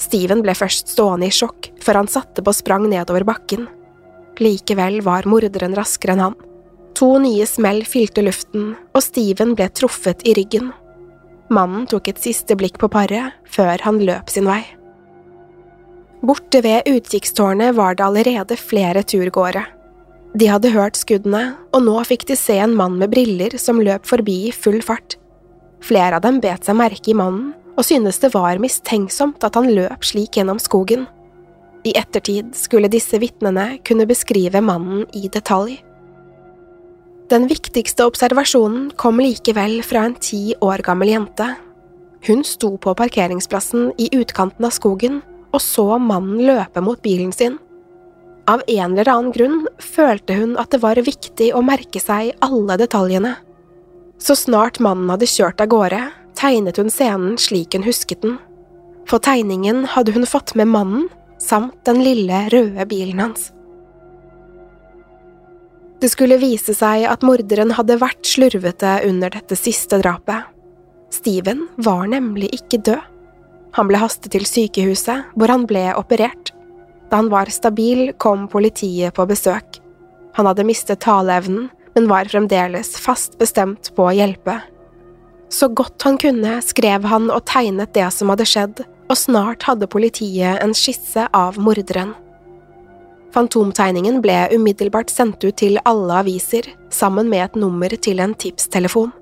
Steven 0.00 0.42
ble 0.44 0.54
først 0.56 0.92
stående 0.92 1.30
i 1.30 1.34
sjokk 1.34 1.70
før 1.82 2.02
han 2.02 2.10
satte 2.10 2.44
på 2.44 2.54
sprang 2.54 2.86
nedover 2.90 3.24
bakken. 3.26 3.66
Likevel 4.42 5.00
var 5.04 5.28
morderen 5.28 5.76
raskere 5.76 6.16
enn 6.16 6.24
han. 6.26 6.40
To 6.96 7.16
nye 7.20 7.44
smell 7.48 7.82
fylte 7.88 8.24
luften, 8.24 8.74
og 8.96 9.04
Steven 9.04 9.54
ble 9.56 9.68
truffet 9.72 10.24
i 10.28 10.32
ryggen. 10.36 10.70
Mannen 11.52 11.84
tok 11.88 12.08
et 12.10 12.20
siste 12.20 12.56
blikk 12.58 12.80
på 12.80 12.88
paret 12.92 13.36
før 13.52 13.80
han 13.84 14.00
løp 14.04 14.32
sin 14.32 14.48
vei. 14.48 14.62
Borte 16.26 16.62
ved 16.64 16.88
utkikkstårnet 16.90 17.76
var 17.76 17.96
det 17.96 18.06
allerede 18.06 18.56
flere 18.58 19.04
turgåere. 19.06 19.66
De 20.36 20.48
hadde 20.50 20.72
hørt 20.74 20.98
skuddene, 20.98 21.54
og 21.72 21.84
nå 21.86 21.94
fikk 22.08 22.26
de 22.28 22.36
se 22.36 22.56
en 22.60 22.74
mann 22.76 22.96
med 23.00 23.12
briller 23.12 23.54
som 23.60 23.80
løp 23.80 24.08
forbi 24.08 24.48
i 24.48 24.52
full 24.52 24.82
fart. 24.84 25.16
Flere 25.84 26.18
av 26.18 26.24
dem 26.24 26.40
bet 26.42 26.66
seg 26.66 26.76
merke 26.76 27.12
i 27.12 27.16
mannen, 27.16 27.52
og 27.76 27.84
syntes 27.84 28.18
det 28.22 28.32
var 28.34 28.60
mistenksomt 28.62 29.44
at 29.44 29.56
han 29.58 29.68
løp 29.72 30.04
slik 30.06 30.38
gjennom 30.38 30.60
skogen. 30.62 31.04
I 31.86 31.92
ettertid 31.98 32.56
skulle 32.58 32.90
disse 32.90 33.20
vitnene 33.22 33.76
kunne 33.86 34.08
beskrive 34.08 34.62
mannen 34.64 35.04
i 35.14 35.28
detalj. 35.32 35.76
Den 37.30 37.48
viktigste 37.50 38.06
observasjonen 38.06 38.90
kom 38.98 39.20
likevel 39.22 39.80
fra 39.86 40.04
en 40.06 40.16
ti 40.22 40.54
år 40.62 40.82
gammel 40.86 41.12
jente. 41.12 41.52
Hun 42.26 42.42
sto 42.46 42.72
på 42.78 42.94
parkeringsplassen 42.98 43.92
i 44.02 44.08
utkanten 44.14 44.66
av 44.66 44.74
skogen 44.74 45.20
og 45.54 45.62
så 45.62 45.96
mannen 46.02 46.42
løpe 46.46 46.82
mot 46.84 47.00
bilen 47.02 47.32
sin. 47.34 47.58
Av 48.46 48.62
en 48.70 48.92
eller 48.94 49.08
annen 49.10 49.34
grunn 49.34 49.64
følte 49.82 50.36
hun 50.38 50.54
at 50.60 50.70
det 50.70 50.82
var 50.82 51.00
viktig 51.02 51.50
å 51.54 51.64
merke 51.66 52.02
seg 52.02 52.36
alle 52.46 52.76
detaljene. 52.78 53.34
Så 54.22 54.36
snart 54.38 54.78
mannen 54.82 55.10
hadde 55.10 55.28
kjørt 55.28 55.60
av 55.60 55.70
gårde, 55.72 56.02
tegnet 56.36 56.78
hun 56.80 56.92
scenen 56.92 57.36
slik 57.40 57.74
hun 57.74 57.86
husket 57.86 58.22
den. 58.22 58.38
På 59.06 59.18
tegningen 59.22 59.84
hadde 59.92 60.12
hun 60.16 60.26
fått 60.26 60.54
med 60.58 60.68
mannen 60.68 61.08
samt 61.38 61.84
den 61.84 62.00
lille, 62.04 62.46
røde 62.52 62.86
bilen 62.88 63.20
hans. 63.20 63.50
Det 66.00 66.10
skulle 66.12 66.36
vise 66.40 66.74
seg 66.76 67.06
at 67.08 67.24
morderen 67.24 67.72
hadde 67.76 67.96
vært 68.00 68.26
slurvete 68.28 68.98
under 69.08 69.32
dette 69.32 69.56
siste 69.56 70.00
drapet. 70.02 70.44
Steven 71.14 71.64
var 71.80 72.04
nemlig 72.10 72.50
ikke 72.58 72.82
død. 72.84 73.00
Han 73.76 73.88
ble 73.88 74.00
hastet 74.00 74.32
til 74.32 74.44
sykehuset, 74.48 75.32
hvor 75.36 75.52
han 75.52 75.64
ble 75.68 75.88
operert. 75.96 76.52
Da 77.10 77.20
han 77.20 77.30
var 77.32 77.52
stabil, 77.52 78.10
kom 78.20 78.46
politiet 78.52 79.14
på 79.16 79.26
besøk. 79.28 79.80
Han 80.36 80.48
hadde 80.48 80.66
mistet 80.68 81.04
taleevnen, 81.04 81.70
men 81.96 82.08
var 82.10 82.28
fremdeles 82.28 82.92
fast 83.00 83.38
bestemt 83.40 83.92
på 83.96 84.08
å 84.08 84.16
hjelpe. 84.16 84.58
Så 85.48 85.68
godt 85.68 86.02
han 86.02 86.18
kunne, 86.18 86.58
skrev 86.62 87.06
han 87.06 87.30
og 87.30 87.44
tegnet 87.46 87.94
det 87.94 88.06
som 88.14 88.32
hadde 88.32 88.46
skjedd, 88.48 88.84
og 89.06 89.18
snart 89.18 89.66
hadde 89.68 89.88
politiet 89.90 90.62
en 90.62 90.74
skisse 90.74 91.28
av 91.36 91.58
morderen. 91.62 92.14
Fantomtegningen 93.36 94.22
ble 94.24 94.46
umiddelbart 94.54 95.12
sendt 95.12 95.44
ut 95.44 95.58
til 95.60 95.78
alle 95.84 96.22
aviser, 96.22 96.70
sammen 96.90 97.28
med 97.28 97.44
et 97.44 97.58
nummer 97.60 97.92
til 98.00 98.22
en 98.24 98.34
tipstelefon. 98.34 99.12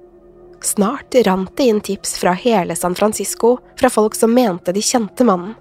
Snart 0.65 1.17
rant 1.27 1.51
det 1.59 1.67
inn 1.69 1.83
tips 1.85 2.17
fra 2.23 2.33
hele 2.39 2.77
San 2.79 2.95
Francisco 2.97 3.59
fra 3.77 3.91
folk 3.93 4.15
som 4.17 4.33
mente 4.33 4.73
de 4.73 4.81
kjente 4.81 5.27
mannen. 5.27 5.53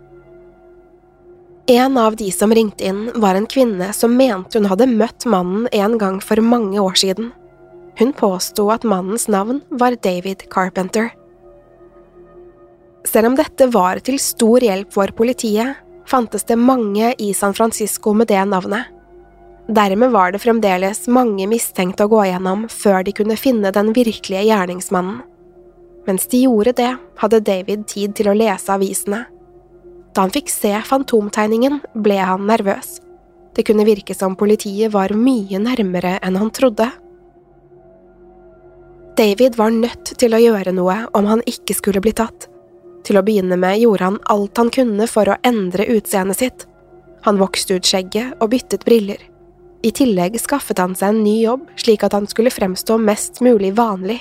En 1.68 1.98
av 1.98 2.16
de 2.20 2.28
som 2.32 2.52
ringte 2.52 2.86
inn, 2.88 3.08
var 3.16 3.36
en 3.36 3.48
kvinne 3.48 3.90
som 3.96 4.16
mente 4.20 4.60
hun 4.60 4.68
hadde 4.68 4.88
møtt 4.92 5.26
mannen 5.26 5.68
en 5.72 5.98
gang 5.98 6.20
for 6.24 6.40
mange 6.44 6.80
år 6.80 7.00
siden. 7.00 7.32
Hun 8.00 8.14
påsto 8.14 8.70
at 8.74 8.84
mannens 8.84 9.28
navn 9.28 9.62
var 9.70 9.96
David 10.02 10.48
Carpenter. 10.50 11.12
Selv 13.06 13.28
om 13.28 13.36
dette 13.36 13.68
var 13.70 14.00
til 14.02 14.18
stor 14.22 14.64
hjelp 14.64 14.94
for 14.96 15.12
politiet, 15.14 15.76
fantes 16.10 16.48
det 16.48 16.58
mange 16.60 17.14
i 17.22 17.34
San 17.34 17.54
Francisco 17.54 18.14
med 18.14 18.32
det 18.32 18.42
navnet. 18.50 18.90
Dermed 19.68 20.12
var 20.12 20.34
det 20.34 20.42
fremdeles 20.44 21.06
mange 21.08 21.46
mistenkte 21.48 22.08
å 22.08 22.12
gå 22.12 22.26
gjennom 22.28 22.66
før 22.72 23.04
de 23.06 23.14
kunne 23.16 23.38
finne 23.40 23.72
den 23.72 23.94
virkelige 23.96 24.48
gjerningsmannen. 24.50 25.22
Mens 26.08 26.28
de 26.28 26.42
gjorde 26.44 26.74
det, 26.76 26.90
hadde 27.22 27.46
David 27.48 27.86
tid 27.88 28.16
til 28.18 28.28
å 28.28 28.36
lese 28.36 28.74
avisene. 28.74 29.22
Da 30.14 30.26
han 30.26 30.34
fikk 30.34 30.52
se 30.52 30.74
fantomtegningen, 30.84 31.80
ble 31.96 32.20
han 32.20 32.44
nervøs. 32.50 32.98
Det 33.56 33.64
kunne 33.68 33.86
virke 33.88 34.16
som 34.18 34.36
politiet 34.36 34.92
var 34.94 35.14
mye 35.16 35.62
nærmere 35.62 36.18
enn 36.26 36.38
han 36.42 36.52
trodde. 36.52 36.90
David 39.18 39.56
var 39.56 39.70
nødt 39.70 40.16
til 40.18 40.34
å 40.34 40.40
gjøre 40.42 40.72
noe 40.74 40.96
om 41.14 41.28
han 41.30 41.44
ikke 41.46 41.76
skulle 41.78 42.02
bli 42.02 42.16
tatt. 42.18 42.48
Til 43.06 43.20
å 43.20 43.22
begynne 43.26 43.60
med 43.62 43.78
gjorde 43.84 44.08
han 44.08 44.18
alt 44.32 44.58
han 44.58 44.72
kunne 44.74 45.06
for 45.12 45.30
å 45.30 45.38
endre 45.46 45.86
utseendet 45.94 46.40
sitt. 46.40 46.66
Han 47.28 47.38
vokste 47.38 47.78
ut 47.78 47.86
skjegget 47.86 48.42
og 48.42 48.50
byttet 48.56 48.86
briller. 48.88 49.20
I 49.84 49.92
tillegg 49.94 50.40
skaffet 50.42 50.80
han 50.82 50.96
seg 50.98 51.14
en 51.14 51.24
ny 51.26 51.36
jobb 51.44 51.68
slik 51.78 52.06
at 52.08 52.16
han 52.16 52.26
skulle 52.32 52.54
fremstå 52.54 52.98
mest 53.04 53.42
mulig 53.46 53.74
vanlig. 53.78 54.18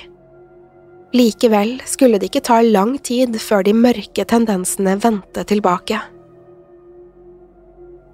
Likevel 1.13 1.79
skulle 1.89 2.19
det 2.19 2.29
ikke 2.29 2.43
ta 2.45 2.59
lang 2.61 2.97
tid 3.01 3.39
før 3.41 3.65
de 3.65 3.73
mørke 3.77 4.25
tendensene 4.29 4.97
vendte 5.01 5.45
tilbake. 5.49 6.01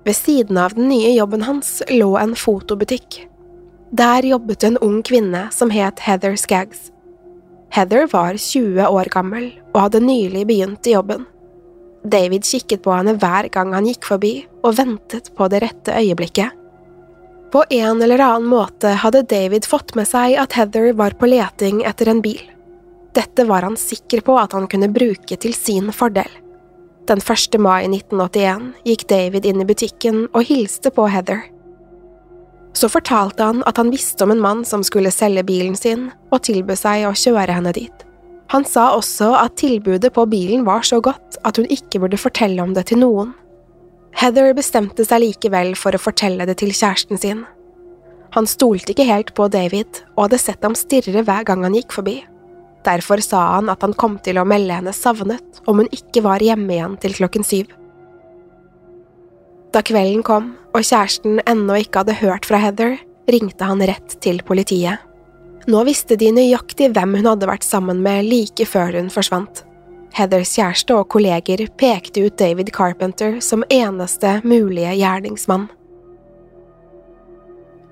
Ved 0.07 0.15
siden 0.15 0.57
av 0.57 0.77
den 0.77 0.87
nye 0.91 1.11
jobben 1.17 1.43
hans 1.43 1.81
lå 1.91 2.13
en 2.21 2.37
fotobutikk. 2.39 3.25
Der 3.91 4.21
jobbet 4.21 4.63
en 4.63 4.77
ung 4.77 5.01
kvinne 5.01 5.47
som 5.51 5.71
het 5.73 5.99
Heather 6.05 6.35
Skaggs. 6.37 6.91
Heather 7.73 8.05
var 8.11 8.37
20 8.37 8.85
år 8.85 9.09
gammel 9.09 9.47
og 9.73 9.81
hadde 9.87 10.03
nylig 10.03 10.45
begynt 10.45 10.85
i 10.85 10.93
jobben. 10.93 11.25
David 12.05 12.45
kikket 12.45 12.83
på 12.85 12.93
henne 12.93 13.15
hver 13.17 13.49
gang 13.49 13.73
han 13.73 13.89
gikk 13.89 14.05
forbi, 14.11 14.45
og 14.63 14.77
ventet 14.77 15.31
på 15.35 15.49
det 15.49 15.63
rette 15.65 15.97
øyeblikket. 15.97 16.53
På 17.49 17.63
en 17.69 18.01
eller 18.05 18.21
annen 18.21 18.47
måte 18.51 18.93
hadde 19.01 19.25
David 19.25 19.65
fått 19.65 19.95
med 19.97 20.07
seg 20.07 20.37
at 20.37 20.53
Heather 20.53 20.93
var 20.93 21.17
på 21.17 21.27
leting 21.31 21.81
etter 21.81 22.13
en 22.13 22.21
bil. 22.21 22.41
Dette 23.17 23.43
var 23.49 23.65
han 23.65 23.77
sikker 23.77 24.21
på 24.21 24.37
at 24.37 24.53
han 24.53 24.69
kunne 24.69 24.93
bruke 24.93 25.33
til 25.35 25.57
sin 25.57 25.89
fordel. 25.89 26.29
Den 27.09 27.25
1. 27.25 27.57
mai 27.57 27.87
1981 27.89 28.69
gikk 28.85 29.07
David 29.09 29.49
inn 29.49 29.63
i 29.63 29.65
butikken 29.65 30.27
og 30.29 30.45
hilste 30.45 30.93
på 30.93 31.09
Heather. 31.09 31.41
Så 32.77 32.89
fortalte 32.91 33.43
han 33.43 33.63
at 33.69 33.79
han 33.81 33.91
visste 33.91 34.23
om 34.23 34.33
en 34.33 34.43
mann 34.43 34.61
som 34.65 34.83
skulle 34.85 35.11
selge 35.13 35.43
bilen 35.47 35.75
sin, 35.75 36.09
og 36.29 36.43
tilbød 36.47 36.79
seg 36.79 37.07
å 37.07 37.15
kjøre 37.17 37.55
henne 37.57 37.73
dit. 37.75 38.05
Han 38.49 38.65
sa 38.65 38.89
også 38.97 39.33
at 39.37 39.59
tilbudet 39.61 40.09
på 40.15 40.25
bilen 40.29 40.65
var 40.65 40.85
så 40.85 40.97
godt 41.05 41.37
at 41.45 41.59
hun 41.59 41.69
ikke 41.69 42.01
burde 42.01 42.17
fortelle 42.17 42.63
om 42.63 42.73
det 42.73 42.87
til 42.89 43.01
noen. 43.03 43.35
Heather 44.17 44.55
bestemte 44.57 45.05
seg 45.05 45.21
likevel 45.21 45.75
for 45.77 45.93
å 45.93 46.01
fortelle 46.01 46.47
det 46.49 46.57
til 46.61 46.73
kjæresten 46.73 47.21
sin. 47.21 47.43
Han 48.33 48.49
stolte 48.49 48.93
ikke 48.93 49.07
helt 49.09 49.33
på 49.37 49.47
David 49.53 50.01
og 50.15 50.27
hadde 50.27 50.41
sett 50.41 50.65
ham 50.65 50.77
stirre 50.77 51.23
hver 51.25 51.45
gang 51.45 51.63
han 51.65 51.77
gikk 51.77 51.93
forbi. 51.93 52.19
Derfor 52.85 53.21
sa 53.21 53.41
han 53.55 53.69
at 53.69 53.83
han 53.85 53.93
kom 53.93 54.17
til 54.23 54.39
å 54.39 54.47
melde 54.47 54.77
henne 54.79 54.93
savnet 54.95 55.61
om 55.67 55.81
hun 55.81 55.91
ikke 55.93 56.23
var 56.25 56.43
hjemme 56.43 56.73
igjen 56.73 56.97
til 57.01 57.17
klokken 57.17 57.45
syv. 57.45 57.73
Da 59.73 59.83
kvelden 59.85 60.23
kom 60.25 60.53
og 60.73 60.83
kjæresten 60.85 61.39
ennå 61.49 61.79
ikke 61.81 62.03
hadde 62.03 62.19
hørt 62.21 62.47
fra 62.47 62.59
Heather, 62.61 62.97
ringte 63.29 63.65
han 63.65 63.81
rett 63.85 64.17
til 64.23 64.41
politiet. 64.45 65.01
Nå 65.69 65.81
visste 65.85 66.17
de 66.17 66.31
nøyaktig 66.33 66.91
hvem 66.95 67.17
hun 67.19 67.27
hadde 67.29 67.49
vært 67.49 67.67
sammen 67.67 67.99
med 68.05 68.25
like 68.29 68.65
før 68.65 68.95
hun 68.97 69.11
forsvant. 69.13 69.63
Heathers 70.17 70.55
kjæreste 70.57 70.95
og 70.97 71.09
kolleger 71.13 71.67
pekte 71.77 72.23
ut 72.25 72.37
David 72.39 72.71
Carpenter 72.73 73.37
som 73.45 73.65
eneste 73.69 74.39
mulige 74.43 74.95
gjerningsmann. 74.97 75.67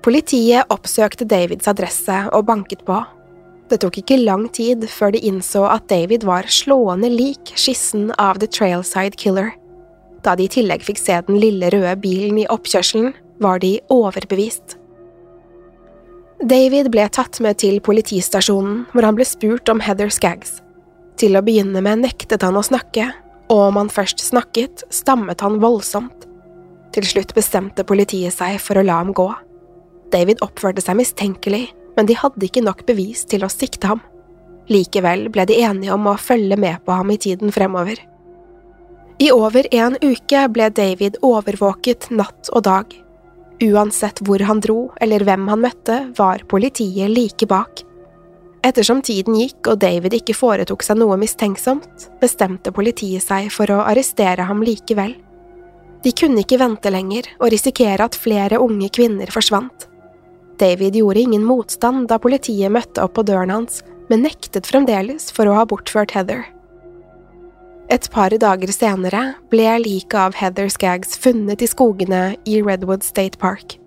Politiet 0.02 0.66
oppsøkte 0.72 1.26
Davids 1.28 1.68
adresse 1.70 2.16
og 2.32 2.46
banket 2.48 2.82
på, 2.86 3.02
det 3.68 3.82
tok 3.82 3.98
ikke 4.00 4.16
lang 4.22 4.46
tid 4.56 4.86
før 4.88 5.12
de 5.12 5.20
innså 5.28 5.66
at 5.68 5.88
David 5.92 6.24
var 6.24 6.48
slående 6.48 7.10
lik 7.12 7.52
skissen 7.52 8.08
av 8.16 8.40
The 8.40 8.48
Trailside 8.48 9.18
Killer. 9.20 9.50
Da 10.24 10.34
de 10.38 10.48
i 10.48 10.52
tillegg 10.52 10.82
fikk 10.86 11.00
se 11.00 11.20
den 11.26 11.38
lille 11.40 11.70
røde 11.74 11.94
bilen 12.02 12.40
i 12.42 12.48
oppkjørselen, 12.50 13.14
var 13.38 13.60
de 13.62 13.78
overbevist. 13.92 14.76
David 16.38 16.90
ble 16.94 17.06
tatt 17.10 17.40
med 17.42 17.58
til 17.58 17.80
politistasjonen, 17.82 18.84
hvor 18.92 19.06
han 19.06 19.16
ble 19.18 19.26
spurt 19.26 19.70
om 19.70 19.80
Heather 19.82 20.10
Skaggs. 20.14 20.60
Til 21.18 21.34
å 21.34 21.42
begynne 21.42 21.82
med 21.82 22.04
nektet 22.04 22.44
han 22.46 22.58
å 22.58 22.62
snakke, 22.62 23.08
og 23.50 23.62
om 23.70 23.80
han 23.80 23.90
først 23.90 24.22
snakket, 24.22 24.84
stammet 24.94 25.42
han 25.42 25.58
voldsomt. 25.62 26.28
Til 26.94 27.06
slutt 27.06 27.34
bestemte 27.34 27.86
politiet 27.86 28.34
seg 28.36 28.60
for 28.62 28.78
å 28.78 28.84
la 28.86 29.00
ham 29.00 29.10
gå. 29.16 29.26
David 30.12 30.42
oppførte 30.44 30.82
seg 30.84 30.98
mistenkelig, 31.00 31.66
men 31.98 32.06
de 32.06 32.16
hadde 32.16 32.46
ikke 32.46 32.62
nok 32.62 32.84
bevis 32.86 33.24
til 33.28 33.42
å 33.44 33.50
sikte 33.50 33.90
ham. 33.90 34.02
Likevel 34.70 35.26
ble 35.32 35.46
de 35.48 35.58
enige 35.64 35.94
om 35.94 36.06
å 36.06 36.18
følge 36.20 36.56
med 36.60 36.84
på 36.86 36.94
ham 36.94 37.10
i 37.10 37.18
tiden 37.18 37.50
fremover. 37.54 37.98
I 39.18 39.32
over 39.34 39.66
en 39.74 39.96
uke 40.02 40.44
ble 40.54 40.68
David 40.70 41.16
overvåket 41.26 42.06
natt 42.14 42.50
og 42.54 42.62
dag. 42.68 42.92
Uansett 43.58 44.20
hvor 44.22 44.42
han 44.46 44.60
dro 44.62 44.92
eller 45.02 45.24
hvem 45.26 45.48
han 45.50 45.62
møtte, 45.64 45.96
var 46.14 46.44
politiet 46.46 47.10
like 47.10 47.48
bak. 47.50 47.82
Ettersom 48.62 49.00
tiden 49.02 49.34
gikk 49.38 49.70
og 49.72 49.80
David 49.82 50.14
ikke 50.20 50.36
foretok 50.38 50.84
seg 50.86 51.00
noe 51.00 51.16
mistenksomt, 51.18 52.06
bestemte 52.22 52.70
politiet 52.74 53.24
seg 53.24 53.48
for 53.54 53.70
å 53.74 53.80
arrestere 53.90 54.46
ham 54.46 54.62
likevel. 54.62 55.16
De 56.04 56.12
kunne 56.14 56.44
ikke 56.44 56.60
vente 56.62 56.92
lenger 56.94 57.26
og 57.40 57.50
risikere 57.50 58.06
at 58.06 58.18
flere 58.18 58.60
unge 58.62 58.90
kvinner 58.94 59.30
forsvant. 59.34 59.88
David 60.62 60.94
gjorde 60.98 61.24
ingen 61.26 61.46
motstand 61.46 62.06
da 62.10 62.20
politiet 62.22 62.70
møtte 62.70 63.02
opp 63.02 63.16
på 63.18 63.26
døren 63.26 63.50
hans, 63.50 63.82
men 64.10 64.22
nektet 64.26 64.70
fremdeles 64.70 65.32
for 65.34 65.50
å 65.50 65.58
ha 65.58 65.66
bortført 65.66 66.14
Heather. 66.14 66.46
Et 67.88 68.10
par 68.12 68.34
dager 68.36 68.68
senere 68.68 69.22
ble 69.48 69.68
liket 69.80 70.18
av 70.20 70.34
Heather 70.36 70.68
Skaggs 70.68 71.16
funnet 71.22 71.62
i 71.64 71.68
skogene 71.70 72.36
i 72.44 72.60
Redwood 72.60 73.04
State 73.06 73.40
Park. 73.40 73.78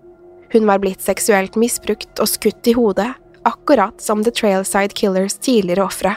Hun 0.52 0.66
var 0.66 0.82
blitt 0.82 1.00
seksuelt 1.00 1.54
misbrukt 1.56 2.18
og 2.18 2.28
skutt 2.28 2.66
i 2.66 2.74
hodet, 2.74 3.12
akkurat 3.46 4.02
som 4.02 4.24
The 4.24 4.32
Trailside 4.34 4.94
Killers 4.98 5.38
tidligere 5.38 5.86
ofre. 5.86 6.16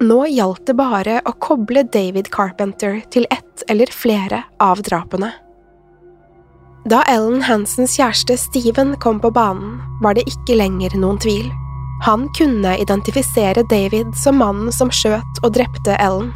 Nå 0.00 0.24
gjaldt 0.28 0.64
det 0.68 0.76
bare 0.76 1.20
å 1.24 1.34
koble 1.40 1.84
David 1.92 2.30
Carpenter 2.32 3.02
til 3.12 3.28
ett 3.30 3.64
eller 3.68 3.92
flere 3.92 4.42
av 4.60 4.80
drapene. 4.84 5.30
Da 6.88 7.02
Ellen 7.10 7.42
Hansens 7.42 7.96
kjæreste 7.98 8.36
Steven 8.40 8.94
kom 9.02 9.20
på 9.20 9.32
banen, 9.34 9.80
var 10.00 10.16
det 10.16 10.26
ikke 10.30 10.56
lenger 10.56 10.96
noen 10.96 11.20
tvil. 11.20 11.48
Han 12.08 12.28
kunne 12.36 12.76
identifisere 12.80 13.64
David 13.68 14.12
som 14.16 14.40
mannen 14.40 14.72
som 14.72 14.92
skjøt 14.92 15.40
og 15.42 15.56
drepte 15.56 15.96
Ellen. 16.00 16.32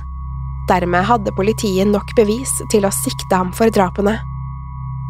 Dermed 0.71 1.07
hadde 1.09 1.35
politiet 1.35 1.91
nok 1.91 2.13
bevis 2.19 2.53
til 2.71 2.87
å 2.87 2.93
sikte 2.95 3.35
ham 3.35 3.51
for 3.57 3.73
drapene. 3.75 4.21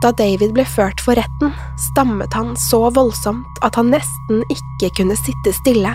Da 0.01 0.14
David 0.16 0.55
ble 0.57 0.64
ført 0.64 1.03
for 1.05 1.18
retten, 1.20 1.53
stammet 1.77 2.33
han 2.33 2.55
så 2.57 2.87
voldsomt 2.96 3.61
at 3.66 3.77
han 3.77 3.92
nesten 3.92 4.40
ikke 4.49 4.88
kunne 4.96 5.18
sitte 5.20 5.53
stille. 5.53 5.92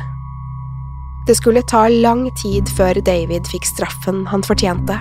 Det 1.26 1.34
skulle 1.40 1.66
ta 1.66 1.88
lang 1.90 2.28
tid 2.38 2.70
før 2.70 3.00
David 3.02 3.50
fikk 3.50 3.66
straffen 3.66 4.28
han 4.30 4.46
fortjente. 4.46 5.00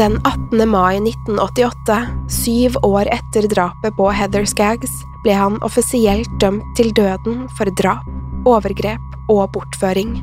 Den 0.00 0.16
18. 0.24 0.64
mai 0.70 0.96
1988, 1.02 1.98
syv 2.32 2.78
år 2.88 3.10
etter 3.12 3.44
drapet 3.52 3.92
på 3.98 4.08
Heather 4.16 4.48
Skaggs, 4.48 5.02
ble 5.20 5.34
han 5.36 5.58
offisielt 5.66 6.30
dømt 6.40 6.64
til 6.78 6.94
døden 6.96 7.42
for 7.58 7.68
drap, 7.76 8.06
overgrep 8.48 9.28
og 9.28 9.50
bortføring. 9.52 10.22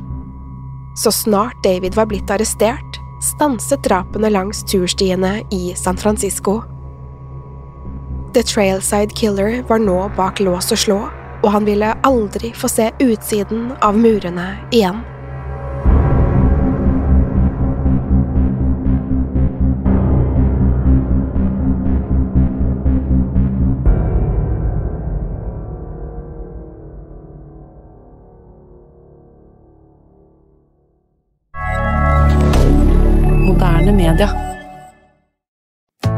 Så 0.98 1.12
snart 1.14 1.60
David 1.62 1.94
var 1.94 2.08
blitt 2.10 2.30
arrestert, 2.34 2.87
stanset 3.20 3.82
drapene 3.84 4.30
langs 4.30 4.64
turstiene 4.64 5.42
i 5.50 5.74
San 5.76 5.96
Francisco. 5.96 6.62
The 8.34 8.42
Trailside 8.42 9.16
Killer 9.16 9.62
var 9.68 9.78
nå 9.78 10.10
bak 10.16 10.40
lås 10.40 10.72
og 10.72 10.78
slå, 10.78 10.98
og 11.42 11.50
han 11.52 11.64
ville 11.64 11.94
aldri 12.06 12.52
få 12.54 12.68
se 12.70 12.90
utsiden 13.00 13.72
av 13.82 13.98
murene 13.98 14.50
igjen. 14.70 15.00